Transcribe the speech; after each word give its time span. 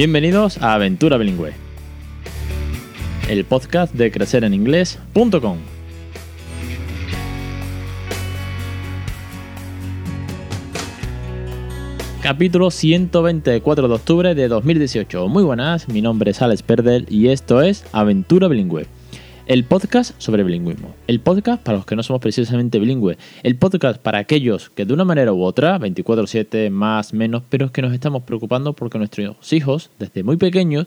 Bienvenidos 0.00 0.56
a 0.62 0.72
Aventura 0.72 1.18
Bilingüe, 1.18 1.52
el 3.28 3.44
podcast 3.44 3.94
de 3.94 4.10
crecereninglés.com. 4.10 5.58
Capítulo 12.22 12.70
124 12.70 13.88
de 13.88 13.94
octubre 13.94 14.34
de 14.34 14.48
2018. 14.48 15.28
Muy 15.28 15.42
buenas, 15.42 15.86
mi 15.90 16.00
nombre 16.00 16.30
es 16.30 16.40
Alex 16.40 16.62
Perdel 16.62 17.04
y 17.10 17.28
esto 17.28 17.60
es 17.60 17.84
Aventura 17.92 18.48
Bilingüe. 18.48 18.86
El 19.50 19.64
podcast 19.64 20.14
sobre 20.18 20.44
bilingüismo. 20.44 20.94
El 21.08 21.18
podcast 21.18 21.60
para 21.60 21.78
los 21.78 21.84
que 21.84 21.96
no 21.96 22.04
somos 22.04 22.22
precisamente 22.22 22.78
bilingües. 22.78 23.18
El 23.42 23.56
podcast 23.56 24.00
para 24.00 24.18
aquellos 24.18 24.70
que 24.70 24.84
de 24.84 24.94
una 24.94 25.04
manera 25.04 25.32
u 25.32 25.42
otra, 25.42 25.76
24/7, 25.76 26.70
más, 26.70 27.12
menos, 27.12 27.42
pero 27.48 27.66
es 27.66 27.72
que 27.72 27.82
nos 27.82 27.92
estamos 27.92 28.22
preocupando 28.22 28.74
porque 28.74 28.98
nuestros 28.98 29.52
hijos, 29.52 29.90
desde 29.98 30.22
muy 30.22 30.36
pequeños, 30.36 30.86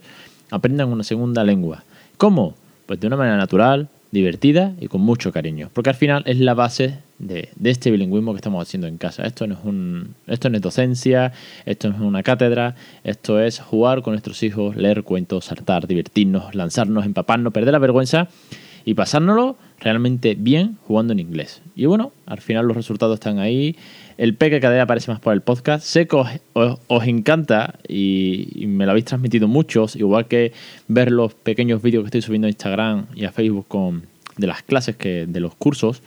aprendan 0.50 0.94
una 0.94 1.04
segunda 1.04 1.44
lengua. 1.44 1.84
¿Cómo? 2.16 2.56
Pues 2.86 3.02
de 3.02 3.08
una 3.08 3.18
manera 3.18 3.36
natural, 3.36 3.90
divertida 4.14 4.76
y 4.80 4.88
con 4.88 5.02
mucho 5.02 5.32
cariño. 5.32 5.72
Porque 5.74 5.90
al 5.90 5.96
final 5.96 6.24
es 6.28 6.38
la 6.38 6.54
base 6.54 7.00
de, 7.18 7.50
este 7.64 7.90
bilingüismo 7.90 8.32
que 8.34 8.38
estamos 8.38 8.62
haciendo 8.62 8.88
en 8.88 8.98
casa. 8.98 9.24
Esto 9.24 9.48
no, 9.48 9.56
es 9.56 9.62
un, 9.64 10.14
esto 10.28 10.50
no 10.50 10.56
es 10.56 10.62
docencia, 10.62 11.34
esto 11.66 11.90
no 11.90 11.96
es 11.96 12.02
una 12.02 12.22
cátedra, 12.22 12.76
esto 13.04 13.42
es 13.42 13.60
jugar 13.60 14.04
con 14.04 14.14
nuestros 14.14 14.44
hijos, 14.44 14.76
leer 14.76 15.04
cuentos, 15.04 15.46
saltar, 15.46 15.88
divertirnos, 15.88 16.54
lanzarnos, 16.54 17.06
empaparnos, 17.06 17.52
perder 17.52 17.74
la 17.74 17.80
vergüenza 17.80 18.30
y 18.86 18.94
pasárnoslo 18.94 19.58
realmente 19.80 20.36
bien 20.36 20.78
jugando 20.86 21.14
en 21.14 21.20
inglés. 21.20 21.64
Y 21.76 21.88
bueno, 21.88 22.12
al 22.28 22.40
final 22.40 22.68
los 22.68 22.78
resultados 22.78 23.16
están 23.16 23.40
ahí. 23.40 23.76
El 24.18 24.36
peque 24.36 24.60
cada 24.60 24.74
día 24.74 24.84
aparece 24.84 25.12
más 25.12 25.20
por 25.20 25.34
el 25.34 25.42
podcast. 25.42 25.86
Sé 25.86 26.08
que 26.08 26.16
os, 26.16 27.08
encanta 27.08 27.76
y, 27.88 28.50
y, 28.56 28.68
me 28.68 28.86
lo 28.86 28.92
habéis 28.92 29.06
transmitido 29.06 29.48
muchos, 29.48 29.96
igual 29.96 30.28
que 30.28 30.54
ver 30.88 31.12
los 31.12 31.34
pequeños 31.34 31.82
vídeos 31.82 32.04
que 32.04 32.08
estoy 32.08 32.22
subiendo 32.22 32.48
a 32.48 32.50
Instagram 32.50 33.08
y 33.16 33.26
a 33.26 33.32
Facebook 33.32 33.68
con, 33.68 34.08
de 34.38 34.48
las 34.48 34.64
clases, 34.64 34.96
que, 34.96 35.26
de 35.28 35.40
los 35.40 35.56
cursos 35.56 36.02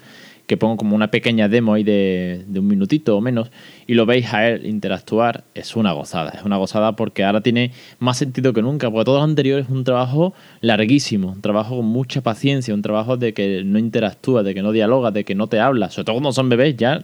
que 0.47 0.57
pongo 0.57 0.77
como 0.77 0.95
una 0.95 1.11
pequeña 1.11 1.49
demo 1.49 1.75
ahí 1.75 1.83
de, 1.83 2.45
un 2.55 2.67
minutito 2.67 3.17
o 3.17 3.21
menos 3.21 3.51
y 3.87 3.95
lo 3.95 4.07
veis 4.07 4.33
a 4.33 4.49
él 4.49 4.67
interactuar, 4.67 5.45
es 5.55 5.77
una 5.77 5.93
gozada. 5.93 6.31
Es 6.31 6.45
una 6.45 6.57
gozada 6.57 6.95
porque 6.95 7.25
ahora 7.25 7.41
tiene 7.41 7.73
más 7.99 8.17
sentido 8.17 8.53
que 8.53 8.63
nunca, 8.63 8.91
porque 8.91 9.05
todo 9.05 9.19
lo 9.19 9.25
anterior 9.25 9.61
es 9.61 9.69
un 9.69 9.85
trabajo 9.85 10.35
larguísimo, 10.61 11.33
un 11.33 11.41
trabajo 11.41 11.77
con 11.77 11.87
mucha 11.87 12.23
paciencia, 12.23 12.75
un 12.75 12.83
trabajo 12.83 13.17
de 13.17 13.35
que 13.35 13.63
no 13.65 13.79
interactúa, 13.79 14.43
de 14.43 14.55
que 14.55 14.63
no 14.63 14.73
dialoga, 14.73 15.11
de 15.11 15.25
que 15.25 15.35
no 15.35 15.49
te 15.49 15.59
habla. 15.59 15.91
Sobre 15.91 16.05
todo 16.05 16.15
cuando 16.17 16.33
son 16.33 16.49
bebés, 16.49 16.77
ya 16.77 17.03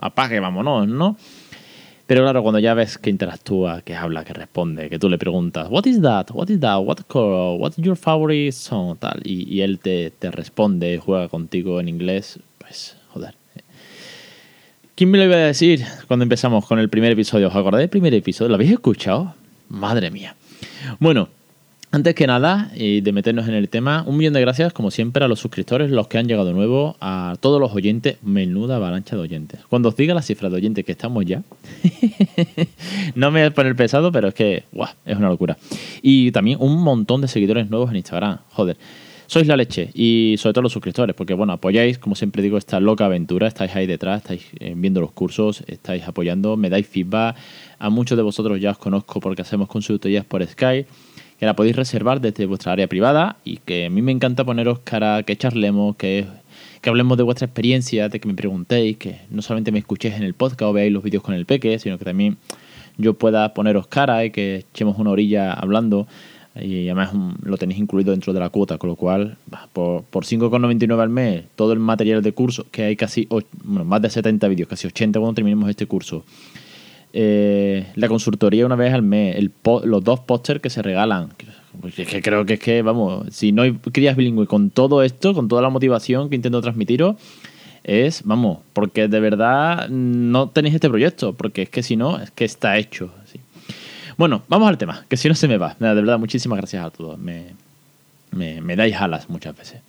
apague, 0.00 0.40
vámonos, 0.40 0.88
¿no? 0.88 1.16
Pero 2.06 2.22
claro, 2.22 2.42
cuando 2.42 2.58
ya 2.58 2.74
ves 2.74 2.98
que 2.98 3.08
interactúa, 3.08 3.82
que 3.82 3.94
habla, 3.94 4.24
que 4.24 4.32
responde, 4.32 4.90
que 4.90 4.98
tú 4.98 5.08
le 5.08 5.16
preguntas, 5.16 5.68
What 5.70 5.86
is 5.86 6.02
that? 6.02 6.30
What 6.32 6.48
is 6.48 6.58
that? 6.58 6.80
What 6.80 7.02
color? 7.06 7.60
What's 7.60 7.76
your 7.76 7.96
favorite 7.96 8.50
song? 8.50 8.96
Tal, 8.98 9.20
y, 9.24 9.48
y 9.48 9.60
él 9.60 9.78
te, 9.78 10.10
te 10.10 10.30
responde, 10.32 10.98
juega 10.98 11.28
contigo 11.28 11.78
en 11.78 11.88
inglés, 11.88 12.40
pues, 12.58 12.96
joder. 13.12 13.34
¿Quién 14.96 15.10
me 15.10 15.18
lo 15.18 15.24
iba 15.24 15.36
a 15.36 15.38
decir 15.38 15.82
cuando 16.08 16.24
empezamos 16.24 16.66
con 16.66 16.78
el 16.78 16.90
primer 16.90 17.12
episodio? 17.12 17.48
¿Os 17.48 17.56
acordáis 17.56 17.84
del 17.84 17.88
primer 17.88 18.12
episodio? 18.12 18.50
¿Lo 18.50 18.56
habéis 18.56 18.72
escuchado? 18.72 19.34
Madre 19.68 20.10
mía. 20.10 20.34
Bueno, 20.98 21.28
antes 21.92 22.14
que 22.14 22.26
nada, 22.26 22.70
de 22.74 23.12
meternos 23.12 23.48
en 23.48 23.54
el 23.54 23.68
tema, 23.68 24.04
un 24.06 24.16
millón 24.16 24.34
de 24.34 24.40
gracias, 24.40 24.72
como 24.72 24.90
siempre, 24.90 25.24
a 25.24 25.28
los 25.28 25.40
suscriptores, 25.40 25.90
los 25.90 26.08
que 26.08 26.18
han 26.18 26.28
llegado 26.28 26.52
nuevo, 26.52 26.96
a 27.00 27.34
todos 27.40 27.60
los 27.60 27.72
oyentes, 27.72 28.18
menuda 28.22 28.76
avalancha 28.76 29.16
de 29.16 29.22
oyentes. 29.22 29.60
Cuando 29.68 29.88
os 29.88 29.96
diga 29.96 30.14
la 30.14 30.22
cifra 30.22 30.48
de 30.48 30.56
oyentes 30.56 30.84
que 30.84 30.92
estamos 30.92 31.24
ya, 31.24 31.42
no 33.14 33.30
me 33.30 33.40
voy 33.40 33.48
a 33.48 33.54
poner 33.54 33.74
pesado, 33.74 34.12
pero 34.12 34.28
es 34.28 34.34
que, 34.34 34.64
guau, 34.72 34.90
es 35.04 35.16
una 35.16 35.28
locura. 35.28 35.56
Y 36.00 36.30
también 36.32 36.58
un 36.60 36.82
montón 36.82 37.20
de 37.20 37.28
seguidores 37.28 37.68
nuevos 37.70 37.90
en 37.90 37.96
Instagram, 37.96 38.38
joder 38.50 38.76
sois 39.30 39.46
la 39.46 39.56
leche 39.56 39.90
y 39.94 40.34
sobre 40.38 40.54
todo 40.54 40.62
los 40.62 40.72
suscriptores, 40.72 41.14
porque 41.14 41.34
bueno, 41.34 41.52
apoyáis, 41.52 41.98
como 41.98 42.16
siempre 42.16 42.42
digo, 42.42 42.58
esta 42.58 42.80
loca 42.80 43.04
aventura, 43.04 43.46
estáis 43.46 43.76
ahí 43.76 43.86
detrás, 43.86 44.22
estáis 44.22 44.44
eh, 44.58 44.74
viendo 44.76 45.00
los 45.00 45.12
cursos, 45.12 45.62
estáis 45.68 46.02
apoyando, 46.02 46.56
me 46.56 46.68
dais 46.68 46.84
feedback, 46.84 47.36
a 47.78 47.90
muchos 47.90 48.16
de 48.16 48.24
vosotros 48.24 48.60
ya 48.60 48.72
os 48.72 48.78
conozco 48.78 49.20
porque 49.20 49.42
hacemos 49.42 49.68
consultorías 49.68 50.24
por 50.24 50.44
Skype, 50.44 50.88
que 51.40 51.46
la 51.46 51.56
podéis 51.56 51.74
reservar 51.74 52.20
desde 52.20 52.44
vuestra 52.44 52.72
área 52.72 52.86
privada 52.86 53.38
y 53.46 53.56
que 53.56 53.86
a 53.86 53.90
mí 53.90 54.02
me 54.02 54.12
encanta 54.12 54.44
poneros 54.44 54.80
cara, 54.80 55.22
que 55.22 55.36
charlemos, 55.36 55.96
que, 55.96 56.26
que 56.82 56.90
hablemos 56.90 57.16
de 57.16 57.22
vuestra 57.22 57.46
experiencia, 57.46 58.10
de 58.10 58.20
que 58.20 58.28
me 58.28 58.34
preguntéis, 58.34 58.98
que 58.98 59.22
no 59.30 59.40
solamente 59.40 59.72
me 59.72 59.78
escuchéis 59.78 60.16
en 60.16 60.22
el 60.22 60.34
podcast 60.34 60.68
o 60.68 60.72
veáis 60.74 60.92
los 60.92 61.02
vídeos 61.02 61.22
con 61.22 61.34
el 61.34 61.46
peque, 61.46 61.78
sino 61.78 61.96
que 61.96 62.04
también 62.04 62.36
yo 62.98 63.14
pueda 63.14 63.54
poneros 63.54 63.86
cara 63.86 64.22
y 64.26 64.30
que 64.30 64.66
echemos 64.70 64.98
una 64.98 65.12
orilla 65.12 65.54
hablando 65.54 66.06
y 66.54 66.88
además 66.88 67.12
lo 67.42 67.56
tenéis 67.56 67.80
incluido 67.80 68.10
dentro 68.10 68.34
de 68.34 68.40
la 68.40 68.50
cuota, 68.50 68.76
con 68.76 68.90
lo 68.90 68.96
cual 68.96 69.38
por, 69.72 70.02
por 70.02 70.26
5,99 70.26 71.00
al 71.00 71.08
mes 71.08 71.44
todo 71.56 71.72
el 71.72 71.78
material 71.78 72.22
de 72.22 72.32
curso, 72.32 72.66
que 72.70 72.82
hay 72.82 72.96
casi 72.96 73.26
bueno, 73.64 73.86
más 73.86 74.02
de 74.02 74.10
70 74.10 74.46
vídeos, 74.48 74.68
casi 74.68 74.88
80 74.88 75.18
cuando 75.20 75.36
terminemos 75.36 75.70
este 75.70 75.86
curso. 75.86 76.22
Eh, 77.12 77.86
la 77.96 78.08
consultoría 78.08 78.64
una 78.64 78.76
vez 78.76 78.94
al 78.94 79.02
mes, 79.02 79.36
los 79.84 80.04
dos 80.04 80.20
pósters 80.20 80.60
que 80.60 80.70
se 80.70 80.82
regalan. 80.82 81.30
Pues 81.80 81.98
es 81.98 82.08
que 82.08 82.22
creo 82.22 82.44
que 82.44 82.54
es 82.54 82.60
que, 82.60 82.82
vamos, 82.82 83.26
si 83.30 83.52
no 83.52 83.62
hay 83.62 83.72
crías 83.72 84.16
bilingüe 84.16 84.46
con 84.46 84.70
todo 84.70 85.02
esto, 85.02 85.34
con 85.34 85.48
toda 85.48 85.62
la 85.62 85.70
motivación 85.70 86.28
que 86.28 86.36
intento 86.36 86.60
transmitiros, 86.60 87.16
es, 87.82 88.22
vamos, 88.24 88.58
porque 88.72 89.08
de 89.08 89.20
verdad 89.20 89.88
no 89.88 90.48
tenéis 90.50 90.74
este 90.74 90.88
proyecto, 90.88 91.32
porque 91.32 91.62
es 91.62 91.70
que 91.70 91.82
si 91.82 91.96
no, 91.96 92.18
es 92.20 92.30
que 92.30 92.44
está 92.44 92.76
hecho. 92.78 93.10
Bueno, 94.16 94.42
vamos 94.48 94.68
al 94.68 94.78
tema, 94.78 95.04
que 95.08 95.16
si 95.16 95.28
no 95.28 95.34
se 95.34 95.48
me 95.48 95.56
va. 95.56 95.76
De 95.78 95.94
verdad, 95.94 96.18
muchísimas 96.18 96.58
gracias 96.58 96.84
a 96.84 96.90
todos. 96.90 97.18
Me, 97.18 97.54
me, 98.32 98.76
dais 98.76 98.94
alas 98.96 99.30
muchas 99.30 99.56
veces. 99.56 99.80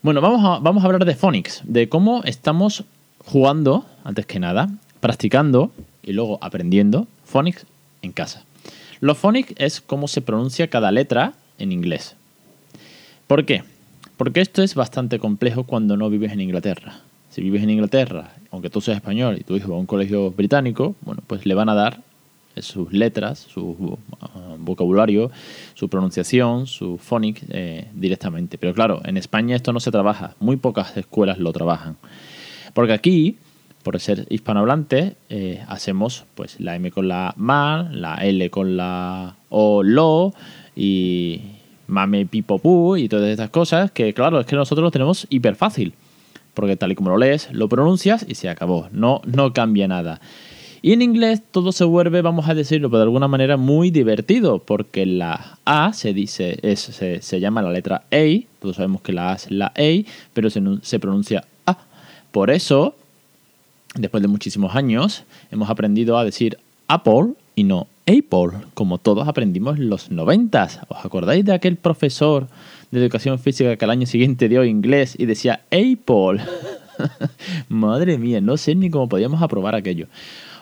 Bueno, 0.00 0.20
vamos 0.20 0.62
vamos 0.62 0.82
a 0.82 0.86
hablar 0.86 1.04
de 1.04 1.14
Phonics, 1.14 1.62
de 1.64 1.88
cómo 1.88 2.22
estamos 2.24 2.84
jugando, 3.24 3.84
antes 4.04 4.26
que 4.26 4.38
nada, 4.38 4.68
practicando 5.00 5.72
y 6.02 6.12
luego 6.12 6.38
aprendiendo 6.40 7.06
Phonics 7.24 7.66
en 8.02 8.12
casa. 8.12 8.44
Los 9.00 9.18
Phonics 9.18 9.54
es 9.56 9.80
cómo 9.80 10.08
se 10.08 10.20
pronuncia 10.20 10.68
cada 10.68 10.92
letra 10.92 11.34
en 11.58 11.72
inglés. 11.72 12.16
¿Por 13.26 13.44
qué? 13.44 13.62
Porque 14.16 14.40
esto 14.40 14.62
es 14.62 14.74
bastante 14.74 15.18
complejo 15.18 15.64
cuando 15.64 15.96
no 15.96 16.10
vives 16.10 16.32
en 16.32 16.40
Inglaterra. 16.40 17.00
Si 17.30 17.40
vives 17.40 17.62
en 17.62 17.70
Inglaterra, 17.70 18.34
aunque 18.50 18.70
tú 18.70 18.80
seas 18.80 18.96
español 18.96 19.38
y 19.40 19.44
tu 19.44 19.56
hijo 19.56 19.70
va 19.70 19.76
a 19.76 19.80
un 19.80 19.86
colegio 19.86 20.30
británico, 20.30 20.94
bueno, 21.00 21.22
pues 21.26 21.46
le 21.46 21.54
van 21.54 21.68
a 21.68 21.74
dar 21.74 22.02
sus 22.58 22.92
letras, 22.92 23.38
su 23.38 23.62
uh, 23.62 23.98
vocabulario, 24.58 25.30
su 25.74 25.88
pronunciación, 25.88 26.66
su 26.66 26.98
phonics 26.98 27.42
eh, 27.48 27.88
directamente. 27.94 28.58
Pero 28.58 28.74
claro, 28.74 29.00
en 29.04 29.16
España 29.16 29.56
esto 29.56 29.72
no 29.72 29.80
se 29.80 29.90
trabaja, 29.90 30.34
muy 30.38 30.56
pocas 30.56 30.96
escuelas 30.96 31.38
lo 31.38 31.52
trabajan. 31.52 31.96
Porque 32.74 32.92
aquí, 32.92 33.38
por 33.82 33.98
ser 34.00 34.26
hispanohablante, 34.30 35.16
eh, 35.28 35.64
hacemos 35.68 36.24
pues 36.34 36.60
la 36.60 36.76
M 36.76 36.90
con 36.90 37.08
la 37.08 37.34
ma, 37.36 37.88
la 37.90 38.16
L 38.16 38.50
con 38.50 38.76
la 38.76 39.36
O, 39.48 39.82
lo 39.82 40.32
y 40.76 41.40
mame, 41.86 42.26
pipo, 42.26 42.58
pu 42.58 42.96
y 42.96 43.08
todas 43.08 43.30
estas 43.30 43.50
cosas 43.50 43.90
que 43.90 44.14
claro, 44.14 44.40
es 44.40 44.46
que 44.46 44.56
nosotros 44.56 44.84
lo 44.84 44.90
tenemos 44.90 45.26
hiper 45.30 45.56
fácil. 45.56 45.94
Porque 46.54 46.76
tal 46.76 46.92
y 46.92 46.94
como 46.94 47.10
lo 47.10 47.16
lees, 47.16 47.48
lo 47.52 47.68
pronuncias 47.68 48.26
y 48.28 48.34
se 48.34 48.50
acabó. 48.50 48.88
No, 48.92 49.22
no 49.24 49.54
cambia 49.54 49.88
nada. 49.88 50.20
Y 50.84 50.92
en 50.92 51.00
inglés 51.00 51.40
todo 51.50 51.70
se 51.70 51.84
vuelve, 51.84 52.22
vamos 52.22 52.48
a 52.48 52.54
decirlo 52.54 52.88
de 52.88 53.02
alguna 53.02 53.28
manera, 53.28 53.56
muy 53.56 53.90
divertido, 53.90 54.58
porque 54.58 55.06
la 55.06 55.58
A 55.64 55.92
se 55.92 56.12
dice, 56.12 56.58
es, 56.62 56.80
se, 56.80 57.40
llama 57.40 57.62
la 57.62 57.70
letra 57.70 58.02
A, 58.10 58.44
todos 58.60 58.76
sabemos 58.76 59.00
que 59.00 59.12
la 59.12 59.30
A 59.30 59.34
es 59.36 59.50
la 59.50 59.66
A, 59.66 60.10
pero 60.34 60.50
se 60.50 60.98
pronuncia 60.98 61.44
A. 61.66 61.78
Por 62.32 62.50
eso, 62.50 62.96
después 63.94 64.22
de 64.22 64.28
muchísimos 64.28 64.74
años, 64.74 65.24
hemos 65.50 65.70
aprendido 65.70 66.18
a 66.18 66.24
decir 66.24 66.58
Apple 66.88 67.34
y 67.54 67.64
no 67.64 67.86
Apple, 68.06 68.58
como 68.74 68.98
todos 68.98 69.28
aprendimos 69.28 69.78
en 69.78 69.88
los 69.88 70.10
noventas. 70.10 70.80
¿Os 70.88 71.04
acordáis 71.04 71.44
de 71.44 71.52
aquel 71.52 71.76
profesor 71.76 72.48
de 72.90 73.00
educación 73.00 73.38
física 73.38 73.76
que 73.76 73.84
al 73.84 73.90
año 73.90 74.06
siguiente 74.06 74.48
dio 74.48 74.64
inglés 74.64 75.14
y 75.18 75.26
decía 75.26 75.60
Apple? 75.70 76.42
Madre 77.68 78.18
mía, 78.18 78.40
no 78.40 78.56
sé 78.56 78.74
ni 78.74 78.90
cómo 78.90 79.08
podíamos 79.08 79.42
aprobar 79.42 79.74
aquello. 79.74 80.06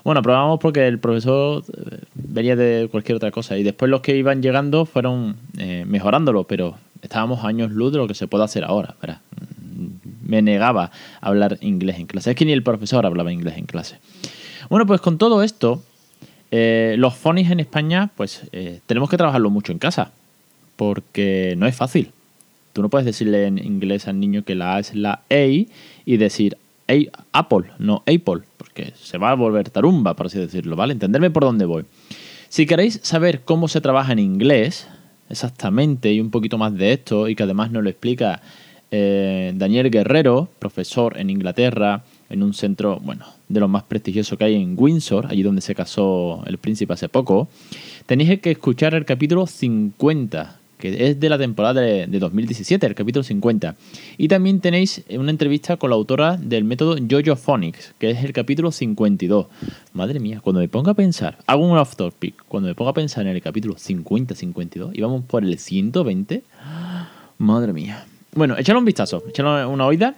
Bueno, 0.04 0.22
probamos 0.22 0.58
porque 0.60 0.86
el 0.86 0.98
profesor 0.98 1.62
eh, 1.76 1.98
venía 2.14 2.56
de 2.56 2.88
cualquier 2.90 3.16
otra 3.16 3.30
cosa 3.30 3.58
y 3.58 3.62
después 3.62 3.90
los 3.90 4.00
que 4.00 4.16
iban 4.16 4.42
llegando 4.42 4.86
fueron 4.86 5.36
eh, 5.58 5.84
mejorándolo, 5.86 6.44
pero 6.44 6.76
estábamos 7.02 7.44
años 7.44 7.70
luz 7.70 7.92
de 7.92 7.98
lo 7.98 8.06
que 8.06 8.14
se 8.14 8.26
puede 8.26 8.44
hacer 8.44 8.64
ahora. 8.64 8.94
¿verdad? 9.00 9.20
Me 10.30 10.42
negaba 10.42 10.90
a 11.20 11.26
hablar 11.26 11.58
inglés 11.60 11.98
en 11.98 12.06
clase. 12.06 12.30
Es 12.30 12.36
que 12.36 12.44
ni 12.44 12.52
el 12.52 12.62
profesor 12.62 13.04
hablaba 13.04 13.32
inglés 13.32 13.58
en 13.58 13.66
clase. 13.66 13.98
Bueno, 14.68 14.86
pues 14.86 15.00
con 15.00 15.18
todo 15.18 15.42
esto, 15.42 15.82
eh, 16.50 16.94
los 16.98 17.14
phonics 17.14 17.50
en 17.50 17.60
España, 17.60 18.10
pues 18.16 18.42
tenemos 18.86 19.10
que 19.10 19.16
trabajarlo 19.16 19.50
mucho 19.50 19.72
en 19.72 19.78
casa, 19.78 20.12
porque 20.76 21.54
no 21.58 21.66
es 21.66 21.74
fácil. 21.74 22.12
Tú 22.72 22.82
no 22.82 22.88
puedes 22.88 23.04
decirle 23.04 23.46
en 23.46 23.58
inglés 23.58 24.06
al 24.06 24.20
niño 24.20 24.44
que 24.44 24.54
la 24.54 24.76
A 24.76 24.78
es 24.78 24.94
la 24.94 25.22
A 25.28 25.44
y 25.44 26.16
decir 26.16 26.56
Apple, 27.32 27.70
no 27.78 28.02
Apple, 28.06 28.42
porque 28.56 28.92
se 29.00 29.18
va 29.18 29.30
a 29.30 29.34
volver 29.34 29.70
tarumba, 29.70 30.14
por 30.14 30.26
así 30.26 30.38
decirlo, 30.38 30.76
¿vale? 30.76 30.92
Entenderme 30.92 31.30
por 31.30 31.44
dónde 31.44 31.64
voy. 31.64 31.84
Si 32.48 32.66
queréis 32.66 33.00
saber 33.02 33.42
cómo 33.42 33.68
se 33.68 33.80
trabaja 33.80 34.12
en 34.12 34.18
inglés, 34.18 34.88
exactamente, 35.28 36.12
y 36.12 36.20
un 36.20 36.30
poquito 36.30 36.58
más 36.58 36.74
de 36.74 36.92
esto, 36.92 37.28
y 37.28 37.36
que 37.36 37.44
además 37.44 37.70
nos 37.70 37.84
lo 37.84 37.90
explica 37.90 38.42
eh, 38.90 39.52
Daniel 39.54 39.90
Guerrero, 39.90 40.48
profesor 40.58 41.18
en 41.18 41.30
Inglaterra, 41.30 42.02
en 42.28 42.42
un 42.42 42.54
centro, 42.54 42.98
bueno, 43.00 43.26
de 43.48 43.60
lo 43.60 43.68
más 43.68 43.84
prestigioso 43.84 44.36
que 44.36 44.44
hay 44.44 44.54
en 44.54 44.74
Windsor, 44.76 45.26
allí 45.28 45.42
donde 45.42 45.60
se 45.60 45.74
casó 45.74 46.42
el 46.46 46.58
príncipe 46.58 46.92
hace 46.92 47.08
poco, 47.08 47.48
tenéis 48.06 48.40
que 48.40 48.52
escuchar 48.52 48.94
el 48.94 49.04
capítulo 49.04 49.46
50, 49.46 50.58
que 50.78 51.10
es 51.10 51.20
de 51.20 51.28
la 51.28 51.38
temporada 51.38 51.80
de, 51.80 52.06
2017, 52.06 52.86
el 52.86 52.94
capítulo 52.94 53.22
50. 53.22 53.76
Y 54.16 54.28
también 54.28 54.60
tenéis 54.60 55.02
una 55.10 55.30
entrevista 55.30 55.76
con 55.76 55.90
la 55.90 55.96
autora 55.96 56.36
del 56.36 56.64
método 56.64 56.96
Jojo 57.08 57.36
Phonics, 57.36 57.94
que 57.98 58.10
es 58.10 58.24
el 58.24 58.32
capítulo 58.32 58.72
52. 58.72 59.46
Madre 59.92 60.18
mía, 60.18 60.40
cuando 60.42 60.60
me 60.60 60.68
ponga 60.68 60.92
a 60.92 60.94
pensar, 60.94 61.38
hago 61.46 61.64
un 61.64 61.76
off 61.76 61.96
topic, 61.96 62.34
cuando 62.48 62.68
me 62.68 62.74
ponga 62.74 62.90
a 62.92 62.94
pensar 62.94 63.26
en 63.26 63.36
el 63.36 63.42
capítulo 63.42 63.74
50-52 63.74 64.90
y 64.94 65.00
vamos 65.00 65.24
por 65.26 65.44
el 65.44 65.58
120, 65.58 66.42
madre 67.38 67.72
mía. 67.72 68.06
Bueno, 68.34 68.56
echadle 68.56 68.78
un 68.78 68.84
vistazo, 68.84 69.24
echadle 69.28 69.66
una 69.66 69.86
oída 69.86 70.14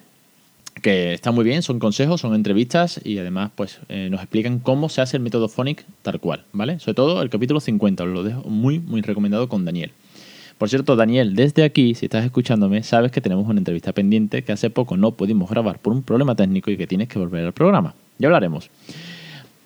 que 0.83 1.13
está 1.13 1.31
muy 1.33 1.45
bien, 1.45 1.63
son 1.63 1.79
consejos, 1.79 2.21
son 2.21 2.35
entrevistas 2.35 3.01
y 3.05 3.19
además 3.19 3.51
pues 3.55 3.81
eh, 3.89 4.09
nos 4.11 4.21
explican 4.21 4.59
cómo 4.59 4.89
se 4.89 5.01
hace 5.01 5.17
el 5.17 5.23
método 5.23 5.49
Phonic 5.49 5.85
tal 6.03 6.21
cual, 6.21 6.45
¿vale? 6.53 6.79
Sobre 6.79 6.95
todo 6.95 7.23
el 7.23 7.31
capítulo 7.31 7.61
50, 7.61 8.05
os 8.05 8.09
lo 8.11 8.23
dejo 8.23 8.43
muy, 8.49 8.79
muy 8.79 9.01
recomendado 9.01 9.49
con 9.49 9.65
Daniel. 9.65 9.93
Por 10.59 10.69
cierto, 10.69 10.95
Daniel, 10.95 11.35
desde 11.35 11.65
aquí, 11.65 11.95
si 11.95 12.07
estás 12.07 12.25
escuchándome, 12.25 12.83
sabes 12.83 13.11
que 13.11 13.21
tenemos 13.21 13.49
una 13.49 13.59
entrevista 13.59 13.93
pendiente 13.93 14.45
que 14.45 14.53
hace 14.53 14.71
poco 14.71 14.97
no 14.97 15.13
pudimos 15.13 15.51
grabar 15.51 15.79
por 15.79 15.93
un 15.93 16.03
problema 16.03 16.35
técnico 16.35 16.71
y 16.71 16.77
que 16.77 16.87
tienes 16.87 17.09
que 17.09 17.19
volver 17.19 17.45
al 17.47 17.53
programa. 17.53 17.95
Ya 18.19 18.29
hablaremos. 18.29 18.71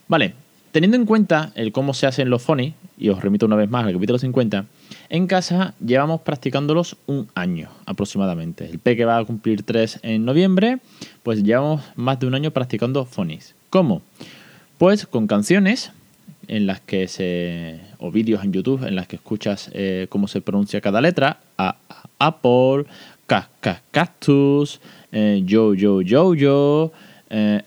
Vale, 0.09 0.35
teniendo 0.77 0.99
en 0.99 1.07
cuenta 1.07 1.53
el 1.55 1.73
cómo 1.73 1.95
se 1.95 2.07
hacen 2.07 2.29
los 2.29 2.43
phonics, 2.43 2.77
y 2.99 3.09
os 3.09 3.23
remito 3.23 3.47
una 3.47 3.57
vez 3.57 3.71
más 3.71 3.87
al 3.87 3.95
capítulo 3.95 4.19
50, 4.19 4.67
en 5.09 5.27
casa 5.27 5.73
llevamos 5.83 6.21
practicándolos 6.21 6.99
un 7.07 7.29
año 7.35 7.71
aproximadamente. 7.87 8.69
El 8.69 8.79
P 8.79 8.95
que 8.95 9.07
va 9.07 9.17
a 9.17 9.25
cumplir 9.25 9.63
3 9.63 10.01
en 10.03 10.27
noviembre, 10.27 10.81
pues 11.23 11.43
llevamos 11.43 11.81
más 11.95 12.21
de 12.21 12.27
un 12.27 12.35
año 12.35 12.51
practicando 12.51 13.07
phonics. 13.07 13.55
¿Cómo? 13.71 14.03
Pues 14.77 15.07
con 15.07 15.27
canciones 15.27 15.93
en 16.47 16.67
las 16.67 16.83
que 16.83 17.09
se. 17.09 17.81
o 17.97 18.11
vídeos 18.11 18.45
en 18.45 18.53
YouTube 18.53 18.87
en 18.87 18.97
las 18.97 19.09
que 19.09 19.17
escuchas 19.17 19.71
eh, 19.73 20.09
cómo 20.11 20.29
se 20.29 20.43
pronuncia 20.43 20.83
cada 20.83 21.01
letra. 21.01 21.41
A, 21.57 21.79
Apple, 22.19 22.85
ca, 23.27 23.49
cactus, 23.93 24.83
eh, 25.11 25.41
yo, 25.43 25.73
yo, 25.73 26.03
yo, 26.03 26.35
yo, 26.35 26.93
eh, 27.31 27.63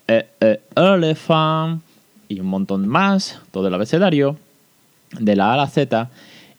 elephant 0.76 1.82
y 2.30 2.38
un 2.38 2.46
montón 2.46 2.86
más, 2.86 3.40
todo 3.50 3.66
el 3.66 3.74
abecedario, 3.74 4.36
de 5.18 5.34
la 5.34 5.50
A 5.50 5.54
a 5.54 5.56
la 5.56 5.66
Z. 5.66 6.10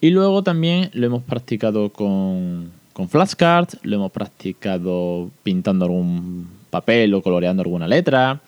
Y 0.01 0.09
luego 0.09 0.43
también 0.43 0.89
lo 0.93 1.07
hemos 1.07 1.23
practicado 1.23 1.89
con, 1.93 2.71
con 2.91 3.07
flashcards, 3.07 3.79
lo 3.83 3.95
hemos 3.95 4.11
practicado 4.11 5.31
pintando 5.43 5.85
algún 5.85 6.47
papel 6.69 7.13
o 7.13 7.21
coloreando 7.21 7.63
alguna 7.63 7.87
letra. 7.87 8.41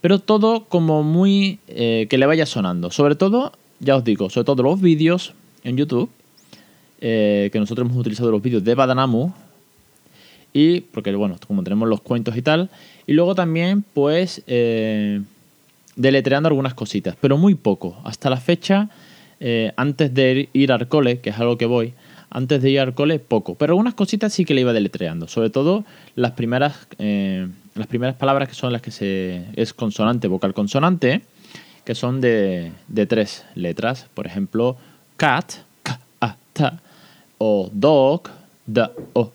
Pero 0.00 0.18
todo 0.18 0.64
como 0.64 1.02
muy 1.02 1.58
eh, 1.68 2.06
que 2.08 2.16
le 2.16 2.24
vaya 2.24 2.46
sonando. 2.46 2.90
Sobre 2.90 3.16
todo, 3.16 3.52
ya 3.78 3.96
os 3.96 4.04
digo, 4.04 4.30
sobre 4.30 4.46
todo 4.46 4.62
los 4.62 4.80
vídeos 4.80 5.34
en 5.64 5.76
YouTube, 5.76 6.08
eh, 7.02 7.50
que 7.52 7.58
nosotros 7.58 7.86
hemos 7.86 7.98
utilizado 7.98 8.30
los 8.30 8.40
vídeos 8.40 8.64
de 8.64 8.74
Badanamu. 8.74 9.30
Y 10.54 10.80
porque, 10.80 11.14
bueno, 11.14 11.36
como 11.46 11.62
tenemos 11.62 11.86
los 11.86 12.00
cuentos 12.00 12.34
y 12.34 12.40
tal. 12.40 12.70
Y 13.06 13.12
luego 13.12 13.34
también, 13.34 13.84
pues, 13.92 14.42
eh, 14.46 15.20
deletreando 15.96 16.48
algunas 16.48 16.74
cositas, 16.74 17.16
pero 17.20 17.36
muy 17.38 17.54
poco. 17.54 18.00
Hasta 18.04 18.30
la 18.30 18.38
fecha, 18.38 18.88
antes 19.76 20.14
de 20.14 20.48
ir 20.52 20.72
al 20.72 20.88
cole, 20.88 21.20
que 21.20 21.30
es 21.30 21.38
algo 21.38 21.58
que 21.58 21.66
voy, 21.66 21.94
antes 22.30 22.62
de 22.62 22.70
ir 22.70 22.80
al 22.80 22.94
cole, 22.94 23.18
poco. 23.18 23.56
Pero 23.56 23.72
algunas 23.72 23.94
cositas 23.94 24.32
sí 24.32 24.44
que 24.44 24.54
le 24.54 24.62
iba 24.62 24.72
deletreando. 24.72 25.28
Sobre 25.28 25.50
todo 25.50 25.84
las 26.14 26.32
primeras 26.32 26.86
las 27.74 27.86
primeras 27.86 28.16
palabras 28.16 28.48
que 28.48 28.54
son 28.54 28.72
las 28.72 28.82
que 28.82 28.90
se 28.90 29.44
es 29.56 29.72
consonante, 29.72 30.28
vocal 30.28 30.54
consonante, 30.54 31.22
que 31.84 31.94
son 31.94 32.20
de, 32.20 32.72
tres 33.08 33.44
letras. 33.54 34.06
Por 34.14 34.26
ejemplo, 34.26 34.76
cat, 35.16 35.52
k, 35.82 35.98
a, 36.20 36.36
ta, 36.52 36.80
o 37.38 37.70
dog, 37.72 38.28
d, 38.66 38.82
o. 39.14 39.32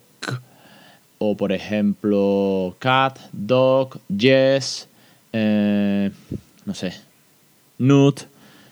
O 1.20 1.36
por 1.36 1.52
ejemplo, 1.52 2.76
cat, 2.78 3.18
dog, 3.32 3.98
yes, 4.08 4.88
eh, 5.34 6.12
no 6.68 6.76
sé, 6.76 6.94
nut. 7.80 8.22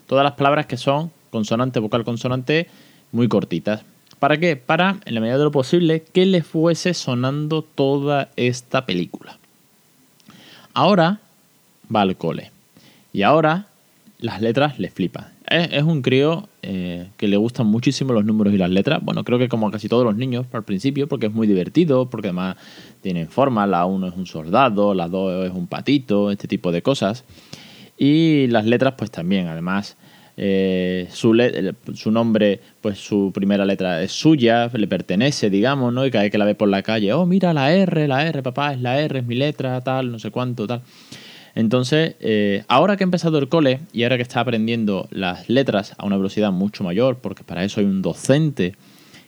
Todas 0.06 0.24
las 0.24 0.34
palabras 0.34 0.68
que 0.68 0.78
son 0.78 1.12
consonante, 1.32 1.80
vocal, 1.80 2.04
consonante, 2.04 2.68
muy 3.12 3.28
cortitas. 3.28 3.84
¿Para 4.20 4.38
qué? 4.38 4.58
Para, 4.58 4.98
en 5.06 5.16
la 5.16 5.22
medida 5.22 5.38
de 5.38 5.46
lo 5.46 5.52
posible, 5.52 6.04
que 6.14 6.26
le 6.26 6.44
fuese 6.44 6.94
sonando 6.94 7.62
toda 7.64 8.30
esta 8.36 8.86
película. 8.86 9.40
Ahora 10.74 11.20
va 11.94 12.02
al 12.02 12.18
cole. 12.18 12.52
Y 13.14 13.22
ahora 13.24 13.68
las 14.20 14.42
letras 14.42 14.78
le 14.78 14.90
flipan. 14.90 15.28
Es, 15.48 15.84
un 15.84 16.02
crío 16.02 16.50
eh, 16.64 17.08
que 17.18 17.28
le 17.28 17.38
gustan 17.38 17.68
muchísimo 17.68 18.12
los 18.12 18.26
números 18.26 18.54
y 18.54 18.58
las 18.58 18.70
letras. 18.70 19.00
Bueno, 19.04 19.24
creo 19.24 19.40
que 19.40 19.48
como 19.48 19.72
casi 19.72 19.88
todos 19.88 20.04
los 20.04 20.16
niños 20.16 20.48
al 20.52 20.64
principio, 20.64 21.08
porque 21.08 21.28
es 21.28 21.34
muy 21.34 21.48
divertido, 21.48 22.10
porque 22.10 22.28
además 22.28 22.58
tienen 23.02 23.30
forma. 23.30 23.68
La 23.68 23.86
1 23.86 24.08
es 24.08 24.16
un 24.16 24.26
soldado, 24.26 24.94
la 24.94 25.08
2 25.08 25.46
es 25.46 25.54
un 25.54 25.68
patito, 25.68 26.32
este 26.32 26.48
tipo 26.48 26.72
de 26.72 26.82
cosas. 26.82 27.24
Y 27.98 28.48
las 28.48 28.66
letras 28.66 28.96
pues 28.98 29.12
también, 29.12 29.48
además 29.48 29.98
eh, 30.38 31.08
su, 31.12 31.34
su, 31.94 32.12
nombre, 32.12 32.60
pues 32.82 32.98
su 32.98 33.32
primera 33.34 33.64
letra 33.64 34.02
es 34.02 34.12
suya, 34.12 34.70
le 34.74 34.88
pertenece, 34.88 35.50
digamos, 35.50 35.94
¿no? 35.94 36.06
Y 36.06 36.12
cada 36.12 36.24
vez 36.24 36.32
que 36.32 36.38
la 36.38 36.46
ve 36.46 36.56
por 36.56 36.68
la 36.68 36.84
calle, 36.84 37.14
oh, 37.14 37.26
mira 37.26 37.54
la 37.54 37.72
R, 37.72 38.08
la 38.08 38.28
R, 38.28 38.44
papá, 38.44 38.74
es 38.74 38.82
la 38.82 39.00
R, 39.00 39.20
es 39.20 39.26
mi 39.26 39.36
letra, 39.36 39.80
tal, 39.82 40.12
no 40.12 40.20
sé 40.20 40.32
cuánto, 40.32 40.68
tal. 40.68 40.82
Entonces, 41.56 42.16
eh, 42.20 42.66
ahora 42.68 42.98
que 42.98 43.06
ha 43.06 43.08
empezado 43.08 43.38
el 43.40 43.48
cole 43.48 43.80
y 43.94 44.04
ahora 44.04 44.18
que 44.18 44.24
está 44.24 44.42
aprendiendo 44.42 45.08
las 45.10 45.48
letras 45.50 45.96
a 45.98 46.06
una 46.06 46.18
velocidad 46.18 46.52
mucho 46.52 46.84
mayor, 46.84 47.20
porque 47.20 47.46
para 47.46 47.64
eso 47.64 47.80
hay 47.80 47.86
un 47.86 48.02
docente 48.02 48.76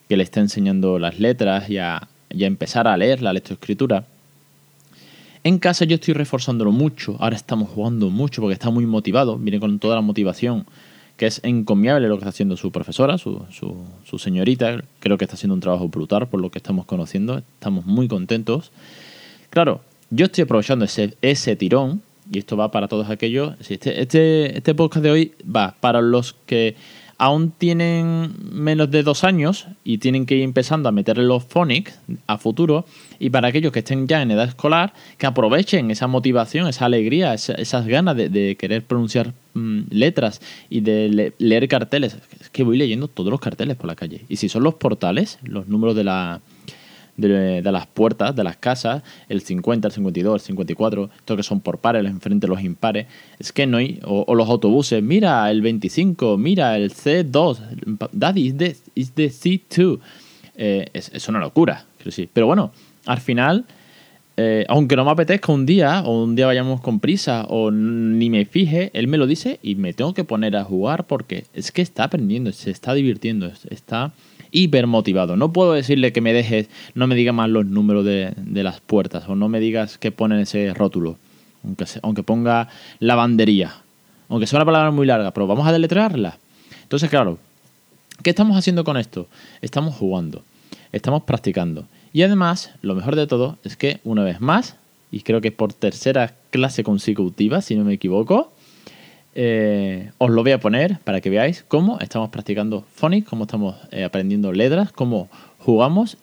que 0.10 0.18
le 0.18 0.24
está 0.24 0.42
enseñando 0.42 1.00
las 1.00 1.20
letras 1.20 1.70
y 1.70 1.78
a, 1.78 2.06
y 2.30 2.44
a 2.44 2.48
empezar 2.48 2.86
a 2.90 2.98
leer 2.98 3.22
la 3.22 3.32
lectoescritura, 3.32 4.04
en 5.48 5.60
casa 5.60 5.86
yo 5.86 5.96
estoy 5.96 6.14
reforzándolo 6.14 6.72
mucho, 6.72 7.16
ahora 7.20 7.36
estamos 7.36 7.70
jugando 7.70 8.10
mucho 8.10 8.42
porque 8.42 8.54
está 8.54 8.70
muy 8.70 8.86
motivado, 8.86 9.38
viene 9.38 9.60
con 9.60 9.80
toda 9.80 9.96
la 9.96 10.02
motivación 10.02 10.66
que 11.16 11.26
es 11.26 11.40
encomiable 11.44 12.08
lo 12.08 12.16
que 12.16 12.20
está 12.20 12.30
haciendo 12.30 12.58
su 12.58 12.72
profesora, 12.72 13.18
su, 13.18 13.42
señorita. 14.20 14.84
Creo 15.00 15.18
que 15.18 15.26
está 15.26 15.34
haciendo 15.34 15.56
un 15.56 15.62
trabajo 15.62 15.88
brutal 15.88 16.28
por 16.28 16.40
lo 16.40 16.52
que 16.52 16.60
estamos 16.60 16.86
conociendo. 16.86 17.40
Estamos 17.40 17.88
muy 17.88 18.08
contentos. 18.08 18.72
Claro, 19.50 19.82
yo 20.12 20.26
estoy 20.26 20.44
aprovechando 20.44 20.86
ese, 20.86 21.18
ese 21.24 21.56
tirón, 21.56 22.04
y 22.32 22.38
esto 22.38 22.56
va 22.56 22.70
para 22.70 22.88
todos 22.88 23.10
aquellos. 23.10 23.56
Este, 23.68 24.00
este, 24.00 24.58
este 24.58 24.76
podcast 24.76 25.04
de 25.04 25.10
hoy 25.10 25.32
va 25.44 25.76
para 25.80 26.02
los 26.02 26.36
que 26.46 26.76
aún 27.18 27.52
tienen 27.52 28.34
menos 28.52 28.92
de 28.92 29.04
dos 29.04 29.24
años 29.24 29.68
y 29.84 29.98
tienen 29.98 30.26
que 30.26 30.36
ir 30.36 30.44
empezando 30.44 30.88
a 30.88 30.92
meterle 30.92 31.24
los 31.24 31.44
phonics 31.44 32.00
a 32.28 32.38
futuro. 32.38 32.86
Y 33.20 33.30
para 33.32 33.48
aquellos 33.48 33.72
que 33.72 33.80
estén 33.80 34.08
ya 34.08 34.22
en 34.22 34.32
edad 34.32 34.48
escolar, 34.48 34.94
que 35.18 35.26
aprovechen 35.26 35.90
esa 35.90 36.08
motivación, 36.08 36.68
esa 36.68 36.86
alegría, 36.86 37.34
esas 37.34 37.88
ganas 37.88 38.16
de, 38.16 38.56
querer 38.60 38.84
pronunciar 38.84 39.34
mm, 39.54 39.82
letras 39.90 40.42
y 40.70 40.82
de 40.82 41.34
leer 41.38 41.68
carteles. 41.68 42.18
Es 42.40 42.50
que 42.50 42.64
voy 42.64 42.78
leyendo 42.78 43.08
todos 43.08 43.32
los 43.32 43.40
carteles 43.40 43.76
por 43.78 43.88
la 43.88 43.96
calle. 43.96 44.26
Y 44.30 44.36
si 44.38 44.50
son 44.50 44.64
los 44.64 44.76
portales, 44.76 45.40
los 45.44 45.68
números 45.68 45.96
de 45.96 46.04
la 46.04 46.42
de, 47.18 47.62
las 47.64 47.88
puertas 47.88 48.36
de 48.36 48.44
las 48.44 48.58
casas, 48.58 49.04
el 49.28 49.42
50, 49.42 49.88
el 49.88 49.94
52, 49.94 50.34
el 50.36 50.40
54, 50.40 51.10
estos 51.18 51.38
que 51.38 51.44
son 51.44 51.60
por 51.60 51.80
pares, 51.80 52.06
enfrente 52.06 52.48
los 52.48 52.62
impares, 52.62 53.08
es 53.40 53.52
que 53.52 53.66
no 53.66 53.78
hay, 53.78 54.00
o, 54.04 54.34
los 54.36 54.48
autobuses, 54.48 55.02
mira 55.04 55.50
el 55.50 55.62
25, 55.62 56.38
mira 56.38 56.78
el 56.78 56.92
C2, 56.92 58.10
daddy 58.12 58.48
is 58.48 58.58
the, 58.58 58.76
is 58.96 59.12
the 59.14 59.28
C2, 59.28 60.00
eh, 60.56 60.90
es, 60.94 61.28
una 61.28 61.40
locura, 61.40 61.86
Pero 62.34 62.48
bueno, 62.48 62.72
al 63.06 63.20
final, 63.20 63.66
eh, 64.38 64.66
aunque 64.70 64.96
no 64.96 65.04
me 65.04 65.12
apetezca 65.12 65.52
un 65.52 65.66
día, 65.66 66.04
o 66.06 66.24
un 66.24 66.36
día 66.36 66.46
vayamos 66.46 66.82
con 66.82 67.00
prisa, 67.00 67.46
o 67.50 67.72
ni 67.72 68.30
me 68.30 68.46
fije, 68.46 68.92
él 68.94 69.08
me 69.08 69.18
lo 69.18 69.26
dice 69.26 69.60
y 69.64 69.76
me 69.76 69.94
tengo 69.94 70.14
que 70.14 70.24
poner 70.24 70.56
a 70.56 70.64
jugar 70.64 71.08
porque 71.08 71.46
es 71.54 71.72
que 71.72 71.82
está 71.82 72.04
aprendiendo, 72.04 72.52
se 72.52 72.70
está 72.70 72.94
divirtiendo, 72.94 73.52
está 73.70 74.14
hiper 74.52 74.88
motivado. 74.88 75.36
No 75.36 75.52
puedo 75.54 75.74
decirle 75.74 76.12
que 76.12 76.22
me 76.22 76.34
dejes, 76.34 76.70
no 76.96 77.08
me 77.08 77.16
diga 77.16 77.34
más 77.34 77.50
los 77.50 77.66
números 77.66 78.06
de, 78.06 78.34
las 78.64 78.82
puertas 78.82 79.28
o 79.28 79.36
no 79.36 79.50
me 79.50 79.60
digas 79.60 79.98
que 79.98 80.12
pone 80.12 80.42
ese 80.42 80.74
rótulo, 80.74 81.18
aunque, 81.64 81.86
aunque 82.02 82.24
ponga 82.24 82.70
lavandería, 83.00 83.76
aunque 84.30 84.48
sea 84.48 84.58
una 84.58 84.66
palabra 84.66 84.92
muy 84.92 85.06
larga, 85.06 85.32
pero 85.32 85.48
vamos 85.48 85.68
a 85.68 85.72
deletrearla. 85.72 86.38
Entonces, 86.84 87.10
claro, 87.10 87.38
¿qué 88.24 88.30
estamos 88.30 88.58
haciendo 88.58 88.84
con 88.84 88.98
esto? 88.98 89.28
Estamos 89.62 89.96
jugando, 89.96 90.44
estamos 90.92 91.24
practicando. 91.24 91.86
Y 92.14 92.24
además, 92.24 92.72
lo 92.82 92.96
mejor 92.96 93.16
de 93.16 93.28
todo 93.28 93.58
es 93.64 93.76
que 93.76 94.00
una 94.04 94.24
vez 94.24 94.42
más, 94.42 94.78
y 95.12 95.22
creo 95.22 95.42
que 95.42 95.52
por 95.52 95.74
tercera 95.74 96.34
clase 96.50 96.84
consecutiva, 96.84 97.62
si 97.62 97.76
no 97.76 97.84
me 97.84 97.94
equivoco, 97.94 98.52
Eh, 99.40 100.12
os 100.18 100.32
lo 100.32 100.42
voy 100.42 100.52
a 100.52 100.60
poner 100.60 100.98
para 101.02 101.22
que 101.22 101.30
veáis 101.30 101.62
cómo 101.62 102.00
estamos 102.00 102.30
practicando 102.30 102.82
phonics, 102.82 103.30
cómo 103.30 103.44
estamos 103.44 103.76
eh, 103.92 104.04
aprendiendo 104.04 104.52
letras, 104.52 104.92
cómo 104.92 105.30
jugamos 105.60 106.18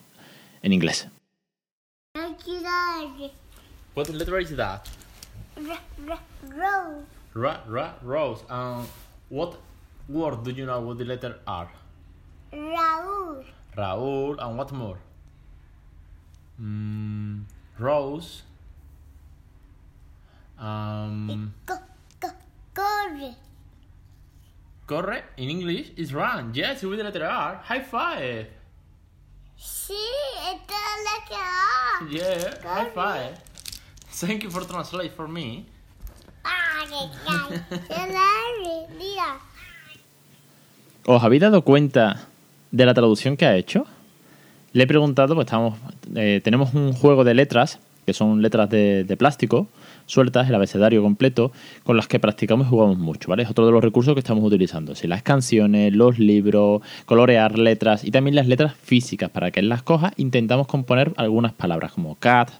en 0.62 0.72
inglés. 0.72 1.08
What 3.94 4.08
letter 4.08 4.40
is 4.40 4.56
that? 4.56 4.88
Rose. 5.56 7.06
Ra, 7.36 7.62
ra, 7.68 7.96
rose. 8.02 8.44
Um, 8.50 8.84
what 9.30 9.58
word 10.08 10.42
do 10.42 10.50
you 10.50 10.66
know 10.66 10.80
with 10.80 10.98
the 10.98 11.04
letter 11.04 11.38
R? 11.46 11.68
Raúl. 12.52 13.44
Raúl, 13.76 14.36
and 14.40 14.58
what 14.58 14.72
more? 14.72 14.98
Mm, 16.60 17.44
rose. 17.78 18.42
Um, 20.58 21.54
corre. 23.18 23.34
corre 24.86 25.24
in 25.36 25.50
English 25.50 25.92
is 25.96 26.12
run. 26.12 26.52
Yes, 26.54 26.82
with 26.82 26.98
the 26.98 27.04
letter 27.04 27.24
R. 27.24 27.60
High 27.64 27.84
five. 27.84 28.46
Sí, 29.56 29.94
esta 30.52 30.74
es 30.74 31.04
la 31.04 31.24
que 31.28 31.36
A. 31.36 32.08
Yeah, 32.10 32.50
high 32.62 32.90
Corre. 32.92 32.94
five. 32.94 33.38
Thank 34.20 34.42
you 34.44 34.50
for 34.50 34.64
translate 34.66 35.10
for 35.10 35.28
me. 35.28 35.64
Ah. 36.44 36.84
¿Os 41.06 41.22
habéis 41.22 41.42
dado 41.42 41.62
cuenta 41.62 42.26
de 42.70 42.86
la 42.86 42.94
traducción 42.94 43.36
que 43.36 43.46
ha 43.46 43.56
hecho? 43.56 43.86
Le 44.72 44.84
he 44.84 44.86
preguntado, 44.86 45.34
pues 45.34 45.46
estamos, 45.46 45.78
eh, 46.14 46.40
tenemos 46.42 46.74
un 46.74 46.92
juego 46.94 47.24
de 47.24 47.34
letras, 47.34 47.78
que 48.04 48.12
son 48.12 48.42
letras 48.42 48.70
de, 48.70 49.16
plástico, 49.18 49.68
sueltas, 50.06 50.48
el 50.48 50.54
abecedario 50.54 51.02
completo, 51.02 51.52
con 51.82 51.96
las 51.96 52.08
que 52.08 52.18
practicamos 52.18 52.66
y 52.66 52.70
jugamos 52.70 52.98
mucho, 52.98 53.28
¿vale? 53.28 53.42
Es 53.42 53.50
otro 53.50 53.66
de 53.66 53.72
los 53.72 53.82
recursos 53.82 54.14
que 54.14 54.20
estamos 54.20 54.44
utilizando. 54.44 54.94
Si 54.94 55.06
las 55.06 55.22
canciones, 55.22 55.94
los 55.94 56.18
libros, 56.18 56.82
colorear 57.06 57.58
letras 57.58 58.04
y 58.04 58.10
también 58.10 58.34
las 58.34 58.46
letras 58.46 58.74
físicas, 58.74 59.30
para 59.30 59.50
que 59.50 59.60
él 59.60 59.68
las 59.68 59.82
coja, 59.82 60.12
intentamos 60.16 60.66
componer 60.66 61.12
algunas 61.16 61.52
palabras 61.52 61.92
como 61.92 62.16
cat, 62.16 62.50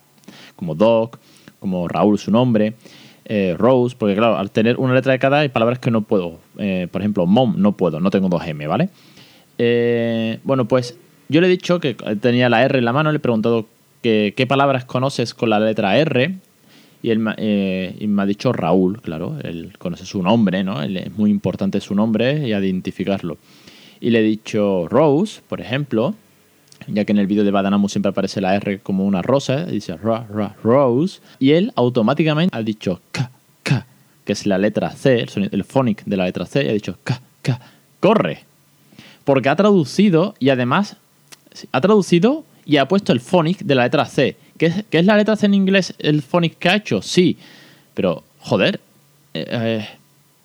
como 0.56 0.74
dog, 0.74 1.18
como 1.58 1.88
Raúl 1.88 2.18
su 2.18 2.30
nombre, 2.30 2.74
eh, 3.24 3.54
Rose, 3.58 3.96
porque 3.98 4.14
claro, 4.14 4.36
al 4.36 4.50
tener 4.50 4.76
una 4.76 4.92
letra 4.92 5.12
de 5.12 5.18
cada 5.18 5.40
hay 5.40 5.48
palabras 5.48 5.78
que 5.78 5.90
no 5.90 6.02
puedo. 6.02 6.38
Eh, 6.58 6.88
por 6.90 7.00
ejemplo, 7.00 7.26
mom 7.26 7.54
no 7.58 7.72
puedo, 7.72 8.00
no 8.00 8.10
tengo 8.10 8.28
dos 8.28 8.46
M, 8.46 8.66
¿vale? 8.66 8.90
Eh, 9.56 10.40
bueno, 10.44 10.66
pues 10.66 10.98
yo 11.28 11.40
le 11.40 11.46
he 11.46 11.50
dicho 11.50 11.80
que 11.80 11.94
tenía 12.20 12.48
la 12.48 12.64
R 12.64 12.78
en 12.78 12.84
la 12.84 12.92
mano, 12.92 13.12
le 13.12 13.16
he 13.16 13.20
preguntado 13.20 13.66
qué 14.36 14.46
palabras 14.46 14.84
conoces 14.84 15.34
con 15.34 15.50
la 15.50 15.58
letra 15.58 15.96
R. 15.98 16.34
Y 17.02 17.10
él 17.10 17.18
ma- 17.18 17.34
eh, 17.36 17.96
me 18.06 18.22
ha 18.22 18.26
dicho 18.26 18.52
Raúl, 18.52 19.00
claro, 19.02 19.36
él 19.42 19.74
conoce 19.78 20.06
su 20.06 20.22
nombre, 20.22 20.64
¿no? 20.64 20.82
Es 20.82 21.12
muy 21.18 21.30
importante 21.30 21.80
su 21.80 21.94
nombre 21.94 22.48
y 22.48 22.54
identificarlo. 22.54 23.36
Y 24.00 24.10
le 24.10 24.20
he 24.20 24.22
dicho 24.22 24.88
Rose, 24.88 25.42
por 25.48 25.60
ejemplo, 25.60 26.14
ya 26.86 27.04
que 27.04 27.12
en 27.12 27.18
el 27.18 27.26
vídeo 27.26 27.44
de 27.44 27.50
Badanamu 27.50 27.88
siempre 27.88 28.10
aparece 28.10 28.40
la 28.40 28.54
R 28.56 28.78
como 28.80 29.04
una 29.04 29.20
rosa, 29.22 29.66
dice 29.66 29.96
ra, 29.96 30.26
ra, 30.30 30.56
Rose, 30.62 31.20
y 31.38 31.52
él 31.52 31.72
automáticamente 31.76 32.56
ha 32.56 32.62
dicho 32.62 33.00
K, 33.12 33.30
K, 33.62 33.86
que 34.24 34.32
es 34.32 34.46
la 34.46 34.56
letra 34.58 34.90
C, 34.90 35.20
el, 35.20 35.28
sonido, 35.28 35.50
el 35.54 35.64
phonic 35.64 36.04
de 36.04 36.16
la 36.16 36.24
letra 36.24 36.46
C, 36.46 36.64
y 36.64 36.68
ha 36.68 36.72
dicho 36.72 36.96
K, 37.04 37.20
K, 37.42 37.60
corre. 38.00 38.44
Porque 39.24 39.48
ha 39.50 39.56
traducido 39.56 40.34
y 40.38 40.48
además 40.50 40.96
ha 41.70 41.80
traducido 41.80 42.44
y 42.66 42.76
ha 42.76 42.88
puesto 42.88 43.12
el 43.12 43.20
phonic 43.20 43.58
de 43.58 43.74
la 43.74 43.84
letra 43.84 44.06
C. 44.06 44.36
¿Qué 44.58 44.66
es, 44.66 44.84
es 44.90 45.06
la 45.06 45.16
letra 45.16 45.36
C 45.36 45.46
en 45.46 45.54
inglés? 45.54 45.94
¿El 45.98 46.22
phonic 46.22 46.58
que 46.58 46.68
ha 46.68 46.76
hecho? 46.76 47.02
Sí. 47.02 47.36
Pero, 47.94 48.24
joder, 48.40 48.80
eh, 49.34 49.46
eh, 49.50 49.88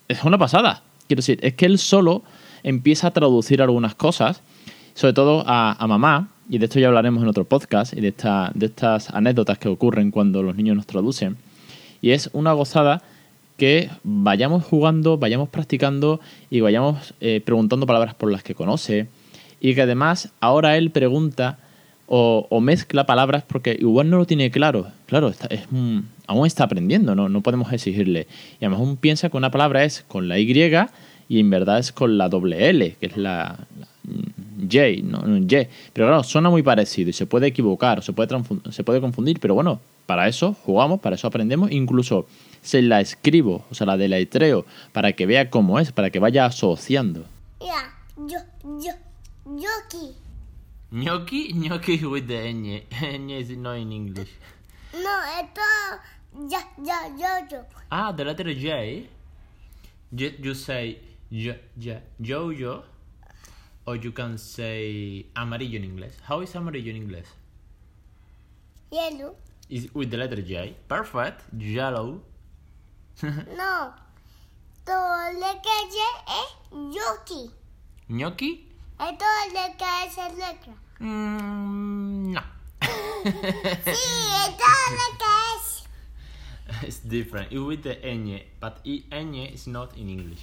es 0.08 0.24
una 0.24 0.38
pasada. 0.38 0.82
Quiero 1.06 1.20
decir, 1.20 1.38
es 1.42 1.54
que 1.54 1.66
él 1.66 1.78
solo 1.78 2.22
empieza 2.62 3.08
a 3.08 3.10
traducir 3.12 3.62
algunas 3.62 3.94
cosas, 3.94 4.42
sobre 4.94 5.12
todo 5.12 5.44
a, 5.46 5.72
a 5.72 5.86
mamá, 5.86 6.28
y 6.48 6.58
de 6.58 6.66
esto 6.66 6.78
ya 6.78 6.88
hablaremos 6.88 7.22
en 7.22 7.28
otro 7.28 7.44
podcast, 7.44 7.96
y 7.96 8.00
de, 8.00 8.08
esta, 8.08 8.50
de 8.54 8.66
estas 8.66 9.10
anécdotas 9.10 9.58
que 9.58 9.68
ocurren 9.68 10.10
cuando 10.10 10.42
los 10.42 10.56
niños 10.56 10.76
nos 10.76 10.86
traducen. 10.86 11.36
Y 12.02 12.10
es 12.10 12.30
una 12.32 12.52
gozada 12.52 13.02
que 13.56 13.90
vayamos 14.04 14.64
jugando, 14.64 15.18
vayamos 15.18 15.48
practicando 15.48 16.20
y 16.50 16.60
vayamos 16.60 17.14
eh, 17.20 17.42
preguntando 17.44 17.86
palabras 17.86 18.14
por 18.14 18.32
las 18.32 18.42
que 18.42 18.54
conoce. 18.54 19.06
Y 19.60 19.74
que 19.74 19.82
además 19.82 20.30
ahora 20.40 20.78
él 20.78 20.90
pregunta 20.90 21.58
o, 22.12 22.60
mezcla 22.60 23.06
palabras 23.06 23.44
porque 23.46 23.76
igual 23.78 24.10
no 24.10 24.18
lo 24.18 24.26
tiene 24.26 24.50
claro. 24.50 24.88
Claro, 25.06 25.28
está- 25.28 25.46
es 25.46 25.62
aún 26.26 26.46
está 26.46 26.64
aprendiendo, 26.64 27.14
¿no? 27.14 27.28
no 27.28 27.40
podemos 27.40 27.72
exigirle. 27.72 28.26
Y 28.60 28.64
además 28.64 28.80
aún 28.80 28.96
piensa 28.96 29.30
que 29.30 29.36
una 29.36 29.52
palabra 29.52 29.84
es 29.84 30.04
con 30.08 30.26
la 30.28 30.38
Y 30.38 30.50
y 31.28 31.38
en 31.38 31.50
verdad 31.50 31.78
es 31.78 31.92
con 31.92 32.18
la 32.18 32.28
doble 32.28 32.68
L, 32.68 32.96
que 32.98 33.06
es 33.06 33.16
la, 33.16 33.56
la 33.78 33.86
J, 34.60 35.02
no, 35.04 35.38
Y. 35.38 35.46
Pero 35.92 36.08
claro, 36.08 36.24
suena 36.24 36.50
muy 36.50 36.64
parecido 36.64 37.10
y 37.10 37.12
se 37.12 37.26
puede 37.26 37.46
equivocar, 37.46 38.02
se 38.02 38.12
puede, 38.12 38.36
se 38.70 38.82
puede 38.82 39.00
confundir, 39.00 39.38
pero 39.38 39.54
bueno, 39.54 39.80
para 40.06 40.26
eso 40.26 40.56
jugamos, 40.64 40.98
para 40.98 41.14
eso 41.14 41.28
aprendemos, 41.28 41.70
incluso 41.70 42.26
se 42.60 42.82
la 42.82 43.00
escribo, 43.00 43.64
o 43.70 43.74
sea, 43.74 43.86
la 43.86 43.96
deletreo, 43.96 44.66
para 44.92 45.12
que 45.12 45.26
vea 45.26 45.48
cómo 45.48 45.78
es, 45.78 45.92
para 45.92 46.10
que 46.10 46.18
vaya 46.18 46.46
asociando. 46.46 47.24
Yo, 48.16 48.36
yo, 48.80 48.90
yo 49.56 49.68
aquí. 49.86 50.10
Gnocchi, 50.92 51.52
gnocchi 51.52 52.04
with 52.04 52.26
the 52.26 52.34
ñ. 52.34 52.82
ñ 52.90 53.30
is 53.30 53.50
not 53.50 53.78
in 53.78 53.92
English. 53.92 54.30
No, 54.92 55.22
esto, 55.38 55.62
ya, 56.50 56.58
ya, 56.82 57.06
yo, 57.16 57.46
yo. 57.48 57.64
Ah, 57.92 58.10
the 58.10 58.24
letter 58.24 58.52
J. 58.52 59.06
You, 60.10 60.32
you 60.42 60.54
say 60.54 60.98
yo, 61.30 61.54
yo, 61.78 62.00
yo, 62.18 62.50
yo, 62.50 62.82
or 63.86 63.94
you 63.96 64.10
can 64.10 64.36
say 64.36 65.26
amarillo 65.36 65.76
in 65.76 65.84
English. 65.84 66.14
How 66.24 66.40
is 66.40 66.52
amarillo 66.56 66.90
in 66.90 66.96
English? 66.96 67.26
Yellow. 68.90 69.36
Is 69.68 69.94
with 69.94 70.10
the 70.10 70.16
letter 70.16 70.42
J. 70.42 70.74
Perfect. 70.88 71.42
Yellow. 71.56 72.20
No. 73.22 73.94
Lo 74.88 75.52
que 75.62 75.70
es 75.86 75.94
yo 76.90 77.00
aquí. 77.14 77.50
Gnocchi? 78.08 78.69
Esto 79.00 79.24
le 79.54 79.76
que 79.76 79.84
es 80.06 80.18
el 80.18 80.36
letra. 80.36 80.74
Mm, 80.98 82.32
no. 82.32 82.42
Sí, 83.22 83.90
esto 84.46 84.64
lo 84.90 85.18
que 85.18 85.30
es. 85.56 85.84
it's 86.86 87.00
different. 87.08 87.50
It's 87.52 87.60
with 87.60 87.80
the 87.82 87.98
ñ, 88.02 88.42
but 88.60 88.74
i- 88.84 89.04
ñ 89.10 89.52
is 89.54 89.66
not 89.66 89.96
in 89.96 90.08
English. 90.10 90.40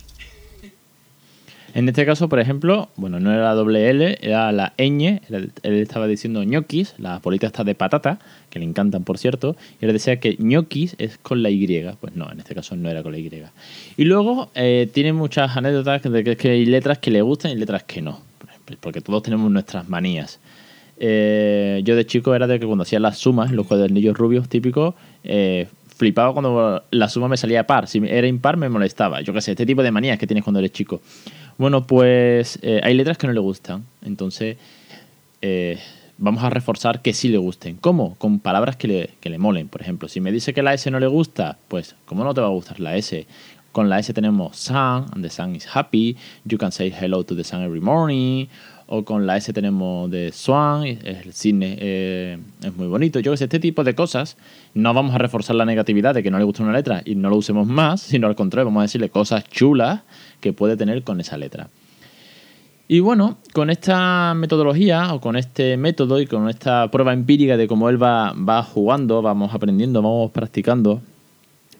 En 1.74 1.88
este 1.90 2.06
caso, 2.06 2.30
por 2.30 2.40
ejemplo, 2.40 2.90
bueno, 2.96 3.20
no 3.20 3.32
era 3.32 3.44
la 3.44 3.54
doble 3.54 3.90
L, 3.90 4.18
era 4.22 4.52
la 4.52 4.74
ñ. 4.78 5.20
Él 5.30 5.52
estaba 5.64 6.08
diciendo 6.08 6.44
ñoquis, 6.44 6.96
las 6.98 7.22
bolitas 7.22 7.50
estas 7.50 7.66
de 7.66 7.76
patata, 7.76 8.20
que 8.50 8.58
le 8.60 8.66
encantan, 8.66 9.04
por 9.04 9.18
cierto. 9.18 9.56
Y 9.82 9.86
él 9.86 9.94
decía 9.94 10.20
que 10.20 10.38
ñoquis 10.40 10.96
es 10.98 11.18
con 11.18 11.44
la 11.44 11.50
Y. 11.50 11.68
Pues 12.00 12.16
no, 12.16 12.32
en 12.32 12.40
este 12.40 12.56
caso 12.56 12.76
no 12.76 12.90
era 12.90 13.04
con 13.04 13.12
la 13.12 13.18
Y. 13.20 13.30
Y 13.98 14.06
luego 14.06 14.50
eh, 14.56 14.90
tiene 14.94 15.14
muchas 15.14 15.56
anécdotas 15.58 16.02
de 16.04 16.24
que, 16.24 16.32
es 16.32 16.38
que 16.38 16.50
hay 16.52 16.66
letras 16.66 17.00
que 17.00 17.12
le 17.12 17.22
gustan 17.22 17.52
y 17.52 17.56
letras 17.56 17.84
que 17.84 18.02
no. 18.02 18.22
Porque 18.80 19.02
todos 19.02 19.24
tenemos 19.24 19.50
nuestras 19.52 19.88
manías. 19.88 20.40
Eh, 21.00 21.82
yo 21.84 21.96
de 21.96 22.06
chico 22.06 22.34
era 22.34 22.48
de 22.48 22.60
que 22.60 22.66
cuando 22.66 22.84
hacía 22.84 23.00
las 23.00 23.18
sumas, 23.18 23.52
los 23.52 23.68
cuadernillos 23.68 24.18
rubios 24.18 24.50
típicos, 24.50 24.96
eh, 25.24 25.68
flipaba 25.96 26.34
cuando 26.34 26.84
la 26.92 27.10
suma 27.10 27.28
me 27.28 27.38
salía 27.38 27.66
par. 27.66 27.88
Si 27.88 28.02
era 28.06 28.28
impar 28.28 28.58
me 28.58 28.70
molestaba. 28.70 29.22
Yo 29.22 29.34
qué 29.34 29.42
sé, 29.42 29.52
este 29.52 29.66
tipo 29.66 29.84
de 29.84 29.92
manías 29.92 30.18
que 30.18 30.28
tienes 30.28 30.44
cuando 30.44 30.60
eres 30.60 30.72
chico. 30.72 31.02
Bueno, 31.58 31.86
pues 31.88 32.60
eh, 32.62 32.82
hay 32.84 32.94
letras 32.94 33.18
que 33.18 33.28
no 33.28 33.34
le 33.34 33.40
gustan. 33.40 33.86
Entonces, 34.04 34.58
vamos 36.18 36.44
a 36.44 36.50
reforzar 36.50 37.02
que 37.02 37.14
sí 37.14 37.30
le 37.30 37.38
gusten. 37.38 37.78
¿Cómo? 37.78 38.16
Con 38.16 38.40
palabras 38.40 38.76
que 38.76 38.88
le, 38.88 39.10
que 39.20 39.30
le 39.30 39.38
molen. 39.38 39.68
Por 39.70 39.82
ejemplo, 39.82 40.08
si 40.08 40.20
me 40.20 40.32
dice 40.32 40.54
que 40.54 40.62
la 40.64 40.74
S 40.74 40.90
no 40.92 41.00
le 41.00 41.08
gusta, 41.08 41.58
pues, 41.68 41.96
¿cómo 42.06 42.24
no 42.24 42.34
te 42.34 42.42
va 42.42 42.48
a 42.48 42.52
gustar 42.52 42.80
la 42.80 42.96
S? 42.96 43.26
Con 43.78 43.90
la 43.90 44.00
S 44.00 44.12
tenemos 44.12 44.58
sun, 44.58 45.06
and 45.14 45.22
the 45.22 45.30
sun 45.30 45.56
is 45.56 45.68
happy. 45.72 46.18
You 46.46 46.58
can 46.58 46.72
say 46.72 46.90
hello 46.90 47.24
to 47.24 47.36
the 47.36 47.44
sun 47.44 47.62
every 47.62 47.80
morning. 47.80 48.48
O 48.88 49.06
con 49.06 49.28
la 49.28 49.38
S 49.38 49.54
tenemos 49.54 50.10
de 50.10 50.32
swan, 50.32 50.84
el 50.84 51.32
cine 51.32 51.78
eh, 51.80 52.40
es 52.64 52.76
muy 52.76 52.88
bonito. 52.88 53.20
Yo 53.20 53.30
que 53.30 53.38
sé, 53.38 53.44
este 53.44 53.60
tipo 53.60 53.84
de 53.84 53.94
cosas 53.94 54.36
no 54.74 54.96
vamos 54.96 55.14
a 55.14 55.20
reforzar 55.20 55.58
la 55.58 55.64
negatividad 55.64 56.16
de 56.16 56.24
que 56.24 56.32
no 56.32 56.40
le 56.40 56.44
gusta 56.44 56.64
una 56.64 56.72
letra 56.72 57.04
y 57.06 57.14
no 57.14 57.30
lo 57.30 57.36
usemos 57.36 57.68
más, 57.68 58.02
sino 58.02 58.26
al 58.26 58.36
contrario, 58.36 58.66
vamos 58.66 58.80
a 58.80 58.84
decirle 58.86 59.10
cosas 59.10 59.48
chulas 59.48 60.02
que 60.40 60.54
puede 60.54 60.76
tener 60.76 61.04
con 61.04 61.20
esa 61.20 61.38
letra. 61.38 61.70
Y 62.88 63.00
bueno, 63.02 63.38
con 63.54 63.70
esta 63.70 64.34
metodología 64.34 65.14
o 65.14 65.22
con 65.22 65.36
este 65.36 65.78
método 65.78 66.20
y 66.20 66.26
con 66.26 66.50
esta 66.50 66.90
prueba 66.90 67.14
empírica 67.14 67.58
de 67.58 67.68
cómo 67.68 67.90
él 67.90 68.02
va, 68.02 68.34
va 68.34 68.64
jugando, 68.64 69.22
vamos 69.22 69.54
aprendiendo, 69.54 70.02
vamos 70.02 70.32
practicando, 70.32 71.04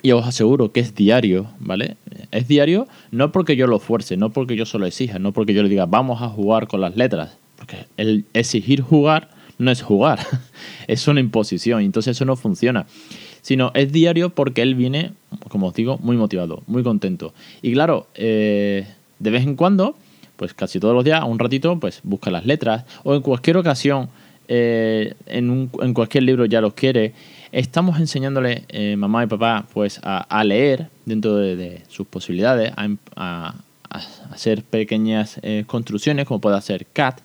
y 0.04 0.12
os 0.12 0.26
aseguro 0.26 0.72
que 0.72 0.80
es 0.80 0.94
diario, 0.96 1.48
¿vale? 1.60 1.98
Es 2.32 2.48
diario 2.48 2.88
no 3.12 3.32
porque 3.32 3.56
yo 3.56 3.68
lo 3.68 3.80
fuerce, 3.80 4.18
no 4.18 4.32
porque 4.32 4.56
yo 4.56 4.66
se 4.66 4.78
lo 4.80 4.86
exija, 4.86 5.20
no 5.20 5.32
porque 5.34 5.54
yo 5.54 5.64
le 5.64 5.70
diga 5.70 5.86
vamos 5.86 6.22
a 6.22 6.30
jugar 6.30 6.68
con 6.68 6.82
las 6.82 6.96
letras, 6.96 7.38
porque 7.58 7.86
el 7.98 8.26
exigir 8.34 8.82
jugar 8.82 9.30
no 9.58 9.72
es 9.72 9.82
jugar, 9.82 10.20
es 10.88 11.08
una 11.08 11.20
imposición, 11.20 11.82
entonces 11.82 12.16
eso 12.18 12.26
no 12.26 12.36
funciona. 12.36 12.86
sino 13.42 13.72
es 13.74 13.92
diario 13.92 14.30
porque 14.30 14.62
él 14.62 14.76
viene, 14.76 15.12
como 15.50 15.68
os 15.68 15.74
digo, 15.74 15.98
muy 16.04 16.18
motivado, 16.18 16.62
muy 16.68 16.84
contento. 16.84 17.34
Y 17.62 17.72
claro, 17.74 18.08
eh, 18.16 18.86
de 19.20 19.30
vez 19.32 19.44
en 19.44 19.56
cuando, 19.56 19.96
pues 20.36 20.54
casi 20.54 20.80
todos 20.80 20.94
los 20.94 21.04
días, 21.06 21.24
un 21.26 21.40
ratito, 21.40 21.80
pues 21.80 22.02
busca 22.04 22.30
las 22.30 22.46
letras, 22.46 22.84
o 23.04 23.16
en 23.16 23.22
cualquier 23.22 23.58
ocasión, 23.58 24.10
eh, 24.50 25.14
en, 25.26 25.50
un- 25.50 25.72
en 25.82 25.94
cualquier 25.94 26.24
libro 26.24 26.46
ya 26.46 26.62
los 26.62 26.74
quiere. 26.74 27.14
Estamos 27.52 28.00
enseñándole, 28.00 28.66
eh, 28.70 28.96
mamá 28.98 29.24
y 29.24 29.28
papá, 29.28 29.66
pues 29.74 30.00
a, 30.04 30.44
leer 30.44 30.90
dentro 31.06 31.38
de, 31.38 31.82
sus 31.88 32.06
posibilidades, 32.08 32.74
a, 32.76 32.86
em- 32.86 32.98
hacer 34.32 34.64
pequeñas 34.64 35.40
eh, 35.44 35.64
construcciones, 35.66 36.26
como 36.26 36.42
puede 36.42 36.58
hacer 36.58 36.86
CAT, 36.88 37.20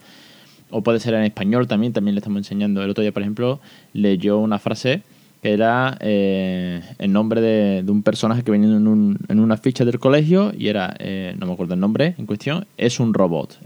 o 0.70 0.82
puede 0.82 1.00
ser 1.00 1.14
en 1.14 1.24
español 1.24 1.66
también, 1.66 1.92
también 1.92 2.14
le 2.14 2.20
estamos 2.20 2.38
enseñando. 2.38 2.82
El 2.82 2.90
otro 2.90 3.02
día, 3.02 3.12
por 3.12 3.22
ejemplo, 3.22 3.60
leyó 3.92 4.38
una 4.38 4.58
frase 4.58 5.02
que 5.42 5.52
era 5.52 5.98
eh, 6.00 6.80
el 6.98 7.12
nombre 7.12 7.40
de, 7.40 7.84
un 7.90 8.04
personaje 8.04 8.44
que 8.44 8.52
venía 8.52 8.68
en, 8.68 8.86
un- 8.86 9.18
en 9.28 9.40
una 9.40 9.56
ficha 9.56 9.84
del 9.84 9.98
colegio 9.98 10.52
y 10.56 10.68
era, 10.68 10.94
eh, 11.00 11.34
no 11.36 11.46
me 11.46 11.52
acuerdo 11.52 11.74
el 11.74 11.80
nombre 11.80 12.14
en 12.16 12.26
cuestión, 12.26 12.64
es 12.76 13.00
un 13.00 13.12
robot. 13.12 13.58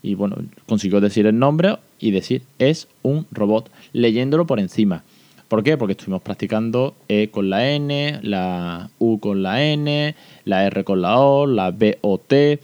Y 0.00 0.14
bueno, 0.14 0.36
consiguió 0.66 1.00
decir 1.00 1.26
el 1.26 1.38
nombre 1.38 1.76
y 1.98 2.12
decir 2.12 2.42
es 2.58 2.86
un 3.02 3.26
robot, 3.32 3.70
leyéndolo 3.92 4.46
por 4.46 4.60
encima. 4.60 5.02
¿Por 5.48 5.62
qué? 5.62 5.76
Porque 5.76 5.92
estuvimos 5.92 6.22
practicando 6.22 6.94
E 7.08 7.28
con 7.30 7.50
la 7.50 7.70
N, 7.70 8.20
la 8.22 8.90
U 8.98 9.18
con 9.20 9.42
la 9.42 9.62
N, 9.62 10.14
la 10.44 10.64
R 10.66 10.84
con 10.84 11.02
la 11.02 11.18
O, 11.18 11.46
la 11.46 11.70
B 11.70 11.98
o 12.00 12.18
T. 12.18 12.58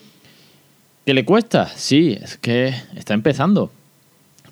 ¿Que 1.06 1.14
le 1.14 1.24
cuesta? 1.24 1.66
Sí, 1.68 2.16
es 2.20 2.36
que 2.36 2.74
está 2.96 3.14
empezando. 3.14 3.70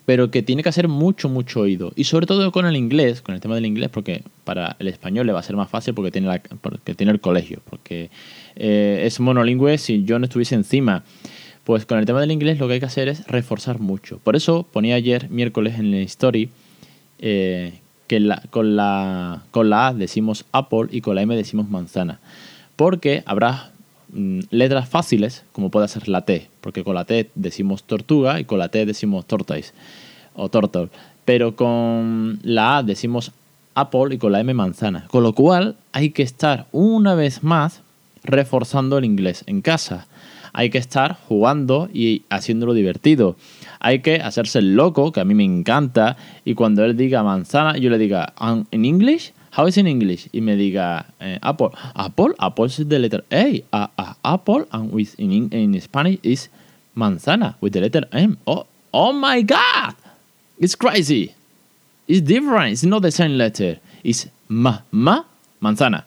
Pero 0.04 0.30
que 0.30 0.42
tiene 0.42 0.62
que 0.62 0.68
hacer 0.70 0.88
mucho, 0.88 1.28
mucho 1.28 1.60
oído. 1.60 1.92
Y 1.94 2.04
sobre 2.04 2.26
todo 2.26 2.50
con 2.52 2.64
el 2.64 2.76
inglés, 2.76 3.20
con 3.20 3.34
el 3.34 3.40
tema 3.40 3.54
del 3.54 3.66
inglés, 3.66 3.90
porque 3.90 4.22
para 4.44 4.76
el 4.78 4.88
español 4.88 5.26
le 5.26 5.32
va 5.34 5.40
a 5.40 5.42
ser 5.42 5.56
más 5.56 5.68
fácil 5.68 5.92
porque 5.94 6.10
tiene, 6.10 6.28
la- 6.28 6.40
porque 6.62 6.94
tiene 6.94 7.12
el 7.12 7.20
colegio. 7.20 7.60
Porque 7.68 8.10
eh, 8.56 9.02
es 9.04 9.20
monolingüe 9.20 9.76
si 9.78 10.04
yo 10.04 10.18
no 10.18 10.24
estuviese 10.24 10.54
encima. 10.54 11.04
Pues 11.64 11.84
con 11.84 11.98
el 11.98 12.06
tema 12.06 12.20
del 12.22 12.30
inglés 12.30 12.58
lo 12.58 12.66
que 12.66 12.74
hay 12.74 12.80
que 12.80 12.86
hacer 12.86 13.08
es 13.08 13.26
reforzar 13.26 13.80
mucho. 13.80 14.18
Por 14.24 14.36
eso 14.36 14.66
ponía 14.72 14.94
ayer, 14.94 15.28
miércoles, 15.28 15.78
en 15.78 15.90
la 15.90 15.98
story, 15.98 16.48
eh, 17.18 17.80
que 18.08 18.28
con, 18.50 18.74
la, 18.74 19.42
con 19.52 19.70
la 19.70 19.88
A 19.88 19.94
decimos 19.94 20.44
apple 20.50 20.88
y 20.90 21.00
con 21.00 21.14
la 21.14 21.22
M 21.22 21.36
decimos 21.36 21.68
manzana. 21.68 22.18
Porque 22.74 23.22
habrá 23.26 23.70
mm, 24.12 24.40
letras 24.50 24.88
fáciles, 24.88 25.44
como 25.52 25.70
puede 25.70 25.86
ser 25.86 26.08
la 26.08 26.22
T, 26.22 26.50
porque 26.60 26.82
con 26.82 26.94
la 26.94 27.04
T 27.04 27.30
decimos 27.36 27.84
tortuga 27.84 28.40
y 28.40 28.44
con 28.44 28.58
la 28.58 28.68
T 28.68 28.84
decimos 28.86 29.26
tortoise 29.26 29.72
o 30.34 30.48
turtle. 30.48 30.88
Pero 31.24 31.54
con 31.54 32.40
la 32.42 32.78
A 32.78 32.82
decimos 32.82 33.32
apple 33.74 34.14
y 34.14 34.18
con 34.18 34.32
la 34.32 34.40
M 34.40 34.52
manzana. 34.54 35.06
Con 35.08 35.22
lo 35.22 35.34
cual 35.34 35.76
hay 35.92 36.10
que 36.10 36.22
estar 36.22 36.66
una 36.72 37.14
vez 37.14 37.42
más 37.42 37.82
reforzando 38.24 38.98
el 38.98 39.04
inglés 39.04 39.44
en 39.46 39.62
casa. 39.62 40.06
Hay 40.52 40.70
que 40.70 40.78
estar 40.78 41.16
jugando 41.28 41.88
y 41.92 42.22
haciéndolo 42.30 42.74
divertido. 42.74 43.36
Hay 43.80 44.00
que 44.00 44.16
hacerse 44.16 44.58
el 44.58 44.74
loco, 44.74 45.12
que 45.12 45.20
a 45.20 45.24
mí 45.24 45.34
me 45.34 45.44
encanta, 45.44 46.16
y 46.44 46.54
cuando 46.54 46.84
él 46.84 46.96
diga 46.96 47.22
manzana, 47.22 47.76
yo 47.78 47.90
le 47.90 47.98
diga, 47.98 48.32
"Um, 48.40 48.64
¿en 48.70 48.84
English? 48.84 49.32
How 49.56 49.66
is 49.66 49.76
in 49.76 49.86
English? 49.86 50.28
Y 50.32 50.40
me 50.40 50.56
diga, 50.56 51.06
eh, 51.20 51.38
Apple. 51.42 51.70
Apple? 51.94 52.34
Apple 52.38 52.66
is 52.66 52.76
the 52.76 52.98
letter 52.98 53.24
A. 53.32 53.64
A- 53.72 54.16
apple, 54.22 54.66
and 54.70 54.92
with 54.92 55.14
in 55.18 55.80
Spanish 55.80 56.18
is 56.22 56.48
manzana, 56.94 57.56
with 57.60 57.72
the 57.72 57.80
letter 57.80 58.06
M. 58.12 58.36
Oh, 58.46 58.66
oh 58.92 59.12
my 59.12 59.42
God! 59.42 59.94
It's 60.58 60.76
crazy. 60.76 61.34
It's 62.06 62.20
different. 62.20 62.72
It's 62.72 62.84
not 62.84 63.02
the 63.02 63.10
same 63.10 63.38
letter. 63.38 63.78
It's 64.04 64.26
ma, 64.48 64.80
ma, 64.92 65.24
manzana. 65.62 66.04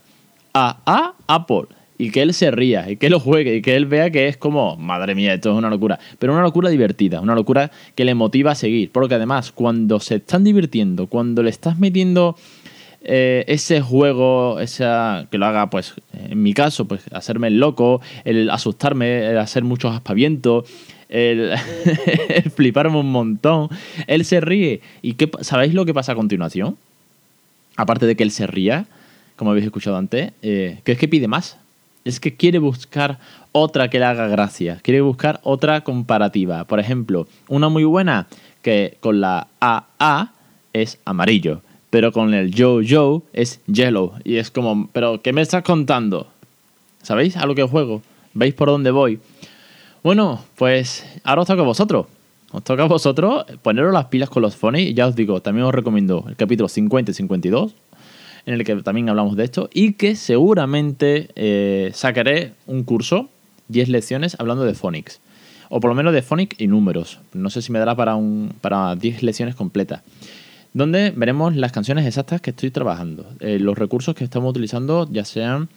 A, 0.54 0.76
a, 0.86 1.14
apple. 1.28 1.68
Y 2.02 2.10
que 2.10 2.24
él 2.24 2.34
se 2.34 2.50
ría, 2.50 2.90
y 2.90 2.98
que 2.98 3.12
lo 3.12 3.20
juegue, 3.20 3.58
y 3.58 3.62
que 3.62 3.76
él 3.76 3.86
vea 3.86 4.10
que 4.10 4.28
es 4.28 4.36
como, 4.36 4.76
madre 4.76 5.14
mía, 5.14 5.36
esto 5.36 5.52
es 5.52 5.56
una 5.56 5.70
locura. 5.70 6.00
Pero 6.18 6.34
una 6.34 6.42
locura 6.42 6.72
divertida, 6.72 7.22
una 7.22 7.36
locura 7.36 7.70
que 7.94 8.06
le 8.06 8.16
motiva 8.16 8.54
a 8.54 8.56
seguir. 8.56 8.90
Porque 8.92 9.14
además, 9.14 9.52
cuando 9.52 10.00
se 10.00 10.16
están 10.16 10.44
divirtiendo, 10.44 11.06
cuando 11.06 11.44
le 11.44 11.52
estás 11.52 11.78
metiendo 11.78 12.36
eh, 13.04 13.46
ese 13.48 13.82
juego, 13.82 14.60
esa, 14.60 15.28
que 15.30 15.38
lo 15.38 15.46
haga, 15.46 15.70
pues, 15.70 15.94
en 16.12 16.42
mi 16.42 16.56
caso, 16.56 16.86
pues, 16.86 17.04
hacerme 17.12 17.50
el 17.50 17.60
loco, 17.60 18.02
el 18.26 18.50
asustarme, 18.50 19.28
el 19.28 19.38
hacer 19.38 19.64
muchos 19.64 19.94
aspavientos, 19.94 20.66
el, 21.08 21.54
fliparme 22.56 22.98
un 22.98 23.12
montón, 23.12 23.70
él 24.08 24.26
se 24.26 24.42
ríe. 24.42 24.82
¿Y 25.04 25.14
qué, 25.14 25.30
sabéis 25.42 25.76
lo 25.76 25.86
que 25.86 25.94
pasa 25.94 26.14
a 26.14 26.16
continuación? 26.16 26.78
Aparte 27.76 28.08
de 28.08 28.16
que 28.16 28.24
él 28.24 28.32
se 28.32 28.48
ría, 28.48 28.88
como 29.36 29.52
habéis 29.52 29.68
escuchado 29.68 29.98
antes, 29.98 30.32
eh, 30.42 30.80
que 30.84 30.94
es 30.94 30.98
que 30.98 31.08
pide 31.08 31.28
más. 31.28 31.61
Es 32.04 32.20
que 32.20 32.36
quiere 32.36 32.60
buscar 32.60 33.20
otra 33.52 33.90
que 33.90 34.00
le 34.00 34.06
haga 34.06 34.28
gracia, 34.28 34.80
quiere 34.82 35.02
buscar 35.02 35.40
otra 35.44 35.82
comparativa. 35.82 36.66
Por 36.66 36.80
ejemplo, 36.80 37.28
una 37.48 37.70
muy 37.70 37.84
buena 37.84 38.28
que 38.62 38.98
con 39.00 39.22
la 39.22 39.48
AA 39.60 40.32
es 40.74 41.00
amarillo, 41.06 41.62
pero 41.90 42.12
con 42.12 42.34
el 42.34 42.52
Yo 42.52 42.82
Yo 42.82 43.24
es 43.34 43.62
yellow. 43.68 44.14
Y 44.24 44.38
es 44.38 44.52
como, 44.52 44.90
¿pero 44.94 45.22
qué 45.22 45.34
me 45.34 45.42
estás 45.42 45.64
contando? 45.64 46.28
¿Sabéis 47.02 47.38
a 47.38 47.46
lo 47.46 47.56
que 47.56 47.64
juego? 47.64 48.02
¿Veis 48.34 48.54
por 48.54 48.70
dónde 48.70 48.92
voy? 48.92 49.20
Bueno, 50.04 50.44
pues 50.56 51.06
ahora 51.24 51.42
os 51.42 51.48
toca 51.48 51.62
a 51.62 51.66
vosotros. 51.66 52.08
Os 52.52 52.64
toca 52.64 52.84
a 52.84 52.88
vosotros 52.88 53.46
poneros 53.62 53.94
las 53.94 54.06
pilas 54.06 54.30
con 54.30 54.42
los 54.42 54.56
phonies. 54.56 54.90
Y 54.90 54.94
ya 54.94 55.08
os 55.08 55.16
digo, 55.16 55.42
también 55.42 55.66
os 55.66 55.74
recomiendo 55.74 56.26
el 56.28 56.36
capítulo 56.36 56.68
50 56.68 57.12
y 57.12 57.14
52, 57.14 57.76
en 58.46 58.54
el 58.54 58.64
que 58.64 58.76
también 58.78 59.10
hablamos 59.10 59.36
de 59.36 59.44
esto. 59.44 59.70
Y 59.74 59.94
que 59.94 60.16
seguramente 60.16 61.30
eh, 61.36 61.92
sacaré 61.94 62.54
un 62.68 62.84
curso, 62.84 63.30
10 63.68 63.90
lecciones, 63.90 64.36
hablando 64.40 64.64
de 64.64 64.74
phonics. 64.74 65.20
O 65.70 65.80
por 65.80 65.90
lo 65.90 65.96
menos 65.96 66.14
de 66.14 66.22
phonics 66.22 66.60
y 66.60 66.68
números. 66.68 67.20
No 67.34 67.50
sé 67.50 67.62
si 67.62 67.72
me 67.72 67.80
dará 67.80 67.96
para, 67.96 68.16
un, 68.16 68.54
para 68.62 68.96
10 68.96 69.24
lecciones 69.24 69.56
completas. 69.56 70.02
Donde 70.74 71.12
veremos 71.12 71.56
las 71.56 71.72
canciones 71.72 72.06
exactas 72.06 72.42
que 72.42 72.52
estoy 72.52 72.72
trabajando. 72.72 73.26
eh, 73.40 73.60
los 73.60 73.78
recursos 73.78 74.16
que 74.16 74.24
estamos 74.24 74.52
utilizando, 74.52 75.08
ya 75.12 75.26
sean 75.26 75.70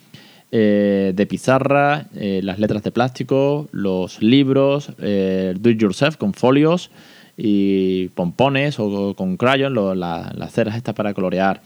eh, 0.52 1.12
de 1.14 1.26
pizarra, 1.26 2.06
las 2.12 2.60
letras 2.60 2.84
de 2.84 2.92
plástico, 2.92 3.68
los 3.72 4.22
libros, 4.22 4.92
do 4.98 5.70
it 5.70 5.80
yourself 5.80 6.16
con 6.16 6.32
folios 6.32 6.90
y 7.36 8.08
pompones 8.10 8.78
o 8.78 9.14
con 9.16 9.36
crayon, 9.36 9.74
las 9.98 10.52
ceras 10.52 10.76
estas 10.76 10.94
para 10.94 11.14
colorear. 11.14 11.60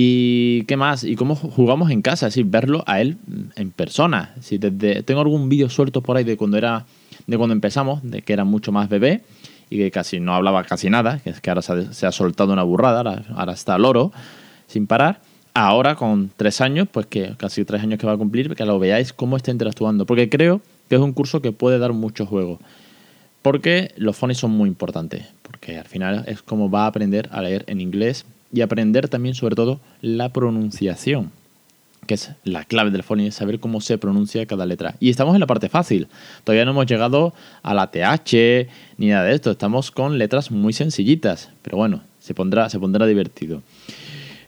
¿Y 0.00 0.62
qué 0.66 0.76
más? 0.76 1.02
¿Y 1.02 1.16
cómo 1.16 1.34
jugamos 1.34 1.90
en 1.90 2.02
casa? 2.02 2.28
Es 2.28 2.34
decir, 2.34 2.48
verlo 2.48 2.84
a 2.86 3.00
él 3.00 3.16
en 3.56 3.72
persona. 3.72 4.32
Si 4.40 4.56
desde, 4.56 5.02
tengo 5.02 5.22
algún 5.22 5.48
vídeo 5.48 5.68
suelto 5.68 6.02
por 6.02 6.16
ahí 6.16 6.22
de 6.22 6.36
cuando 6.36 6.56
era 6.56 6.86
de 7.26 7.36
cuando 7.36 7.52
empezamos, 7.52 7.98
de 8.04 8.22
que 8.22 8.32
era 8.32 8.44
mucho 8.44 8.70
más 8.70 8.88
bebé 8.88 9.22
y 9.68 9.76
que 9.76 9.90
casi 9.90 10.20
no 10.20 10.36
hablaba 10.36 10.62
casi 10.62 10.88
nada, 10.88 11.18
que 11.18 11.30
es 11.30 11.40
que 11.40 11.50
ahora 11.50 11.62
se 11.62 12.06
ha, 12.06 12.12
soltado 12.12 12.52
una 12.52 12.62
burrada, 12.62 13.24
ahora, 13.34 13.52
está 13.52 13.76
loro 13.76 14.12
sin 14.68 14.86
parar. 14.86 15.20
Ahora 15.52 15.96
con 15.96 16.30
tres 16.36 16.60
años, 16.60 16.86
pues 16.92 17.06
que 17.06 17.34
casi 17.36 17.64
tres 17.64 17.82
años 17.82 17.98
que 17.98 18.06
va 18.06 18.12
a 18.12 18.16
cumplir, 18.16 18.54
que 18.54 18.64
lo 18.64 18.78
veáis 18.78 19.12
cómo 19.12 19.36
está 19.36 19.50
interactuando. 19.50 20.06
Porque 20.06 20.28
creo 20.28 20.60
que 20.88 20.94
es 20.94 21.00
un 21.00 21.12
curso 21.12 21.42
que 21.42 21.50
puede 21.50 21.80
dar 21.80 21.92
mucho 21.92 22.24
juego. 22.24 22.60
Porque 23.42 23.90
los 23.96 24.16
phonics 24.16 24.38
son 24.38 24.52
muy 24.52 24.68
importantes. 24.68 25.24
Porque 25.42 25.76
al 25.76 25.86
final 25.86 26.22
es 26.28 26.40
como 26.40 26.70
va 26.70 26.84
a 26.84 26.86
aprender 26.86 27.28
a 27.32 27.42
leer 27.42 27.64
en 27.66 27.80
inglés 27.80 28.26
y 28.52 28.60
aprender 28.60 29.08
también, 29.08 29.34
sobre 29.34 29.56
todo, 29.56 29.80
la 30.00 30.30
pronunciación. 30.30 31.32
Que 32.06 32.14
es 32.14 32.30
la 32.44 32.64
clave 32.64 32.90
del 32.90 33.02
phonics, 33.02 33.34
saber 33.34 33.60
cómo 33.60 33.82
se 33.82 33.98
pronuncia 33.98 34.46
cada 34.46 34.64
letra. 34.64 34.94
Y 34.98 35.10
estamos 35.10 35.34
en 35.34 35.40
la 35.40 35.46
parte 35.46 35.68
fácil. 35.68 36.08
Todavía 36.44 36.64
no 36.64 36.70
hemos 36.70 36.86
llegado 36.86 37.34
a 37.62 37.74
la 37.74 37.90
TH 37.90 38.68
ni 38.96 39.08
nada 39.08 39.24
de 39.24 39.34
esto. 39.34 39.50
Estamos 39.50 39.90
con 39.90 40.16
letras 40.16 40.50
muy 40.50 40.72
sencillitas. 40.72 41.50
Pero 41.60 41.76
bueno, 41.76 42.00
se 42.18 42.32
pondrá, 42.32 42.70
se 42.70 42.78
pondrá 42.78 43.06
divertido. 43.06 43.62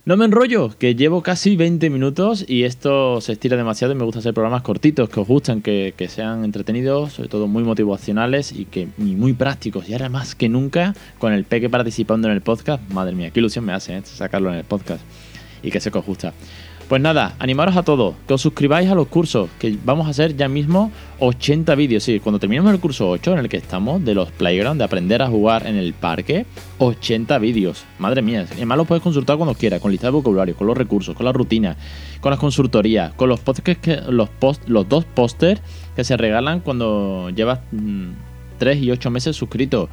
No 0.06 0.16
me 0.16 0.24
enrollo, 0.24 0.70
que 0.78 0.94
llevo 0.94 1.22
casi 1.22 1.56
20 1.56 1.90
minutos 1.90 2.46
y 2.48 2.62
esto 2.62 3.20
se 3.20 3.32
estira 3.32 3.58
demasiado 3.58 3.92
y 3.92 3.96
me 3.96 4.04
gusta 4.04 4.20
hacer 4.20 4.32
programas 4.32 4.62
cortitos 4.62 5.10
que 5.10 5.20
os 5.20 5.28
gustan, 5.28 5.60
que, 5.60 5.92
sean 6.08 6.42
entretenidos, 6.42 7.12
sobre 7.12 7.28
todo 7.28 7.46
muy 7.48 7.64
motivacionales 7.64 8.50
y 8.50 8.64
que 8.64 8.88
muy 8.96 9.34
prácticos. 9.34 9.90
Y 9.90 9.92
ahora 9.92 10.08
más 10.08 10.34
que 10.34 10.48
nunca, 10.48 10.94
con 11.18 11.34
el 11.34 11.44
peque 11.44 11.68
participando 11.68 12.28
en 12.28 12.34
el 12.34 12.40
podcast, 12.40 12.82
madre 12.90 13.14
mía, 13.14 13.30
qué 13.30 13.40
ilusión 13.40 13.66
me 13.66 13.74
hace 13.74 13.98
¿eh? 13.98 14.02
sacarlo 14.02 14.50
en 14.50 14.56
el 14.56 14.64
podcast 14.64 15.02
y 15.62 15.70
que 15.70 15.78
que 15.78 15.98
os 15.98 16.06
gusta. 16.06 16.32
Pues 16.90 17.00
nada, 17.00 17.36
animaros 17.38 17.76
a 17.76 17.84
todos, 17.84 18.16
que 18.26 18.34
os 18.34 18.40
suscribáis 18.40 18.90
a 18.90 18.96
los 18.96 19.06
cursos, 19.06 19.48
que 19.60 19.78
vamos 19.84 20.08
a 20.08 20.10
hacer 20.10 20.36
ya 20.36 20.48
mismo 20.48 20.90
80 21.20 21.76
vídeos. 21.76 22.02
Sí, 22.02 22.18
cuando 22.18 22.40
terminemos 22.40 22.74
el 22.74 22.80
curso 22.80 23.08
8 23.10 23.34
en 23.34 23.38
el 23.38 23.48
que 23.48 23.58
estamos, 23.58 24.04
de 24.04 24.12
los 24.12 24.32
playground, 24.32 24.80
de 24.80 24.86
aprender 24.86 25.22
a 25.22 25.28
jugar 25.28 25.68
en 25.68 25.76
el 25.76 25.94
parque, 25.94 26.46
80 26.78 27.38
vídeos. 27.38 27.84
Madre 28.00 28.22
mía, 28.22 28.44
además 28.50 28.76
los 28.76 28.88
puedes 28.88 29.04
consultar 29.04 29.36
cuando 29.36 29.54
quieras, 29.54 29.78
con 29.78 29.92
lista 29.92 30.08
de 30.08 30.10
vocabulario, 30.10 30.56
con 30.56 30.66
los 30.66 30.76
recursos, 30.76 31.14
con 31.14 31.26
la 31.26 31.32
rutina, 31.32 31.76
con 32.20 32.30
las 32.30 32.40
consultorías, 32.40 33.12
con 33.12 33.28
los 33.28 33.38
que, 33.40 34.02
los, 34.08 34.28
post, 34.28 34.68
los 34.68 34.88
dos 34.88 35.04
pósters 35.04 35.60
que 35.94 36.02
se 36.02 36.16
regalan 36.16 36.58
cuando 36.58 37.30
llevas 37.30 37.60
3 38.58 38.82
y 38.82 38.90
8 38.90 39.10
meses 39.12 39.36
suscrito. 39.36 39.88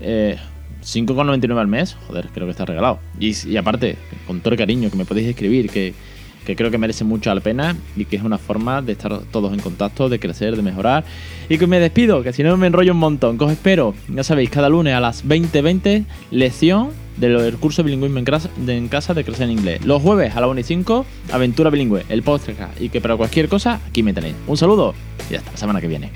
Eh, 0.00 0.36
5,99 0.82 1.60
al 1.60 1.68
mes, 1.68 1.96
joder, 2.08 2.28
creo 2.34 2.48
que 2.48 2.52
está 2.52 2.64
regalado. 2.64 2.98
Y, 3.20 3.36
y 3.48 3.56
aparte, 3.56 3.98
con 4.26 4.40
todo 4.40 4.54
el 4.54 4.58
cariño 4.58 4.90
que 4.90 4.96
me 4.96 5.04
podéis 5.04 5.28
escribir, 5.28 5.70
que, 5.70 5.94
que 6.44 6.56
creo 6.56 6.70
que 6.70 6.78
merece 6.78 7.04
mucho 7.04 7.34
la 7.34 7.40
pena 7.40 7.76
y 7.96 8.04
que 8.04 8.16
es 8.16 8.22
una 8.22 8.38
forma 8.38 8.82
de 8.82 8.92
estar 8.92 9.20
todos 9.30 9.52
en 9.52 9.60
contacto, 9.60 10.08
de 10.08 10.18
crecer, 10.18 10.56
de 10.56 10.62
mejorar. 10.62 11.04
Y 11.48 11.58
que 11.58 11.66
me 11.66 11.80
despido, 11.80 12.22
que 12.22 12.32
si 12.32 12.42
no 12.42 12.56
me 12.56 12.66
enrollo 12.66 12.92
un 12.92 12.98
montón. 12.98 13.38
Que 13.38 13.44
os 13.44 13.52
espero, 13.52 13.94
ya 14.08 14.24
sabéis, 14.24 14.50
cada 14.50 14.68
lunes 14.68 14.94
a 14.94 15.00
las 15.00 15.24
20.20, 15.26 16.04
lección 16.30 16.90
del 17.16 17.54
curso 17.56 17.84
bilingüismo 17.84 18.18
en 18.18 18.24
casa, 18.24 18.48
de, 18.56 18.76
en 18.76 18.88
casa 18.88 19.14
de 19.14 19.24
crecer 19.24 19.44
en 19.44 19.58
inglés. 19.58 19.84
Los 19.84 20.02
jueves 20.02 20.34
a 20.34 20.40
las 20.40 20.50
1 20.50 20.60
y 20.60 20.64
5, 20.64 21.06
aventura 21.32 21.70
bilingüe, 21.70 22.04
el 22.08 22.22
podcast. 22.22 22.80
Y 22.80 22.88
que 22.88 23.00
para 23.00 23.16
cualquier 23.16 23.48
cosa, 23.48 23.80
aquí 23.88 24.02
me 24.02 24.14
tenéis. 24.14 24.34
Un 24.46 24.56
saludo 24.56 24.94
y 25.30 25.34
hasta 25.34 25.50
la 25.50 25.56
semana 25.56 25.80
que 25.80 25.88
viene. 25.88 26.10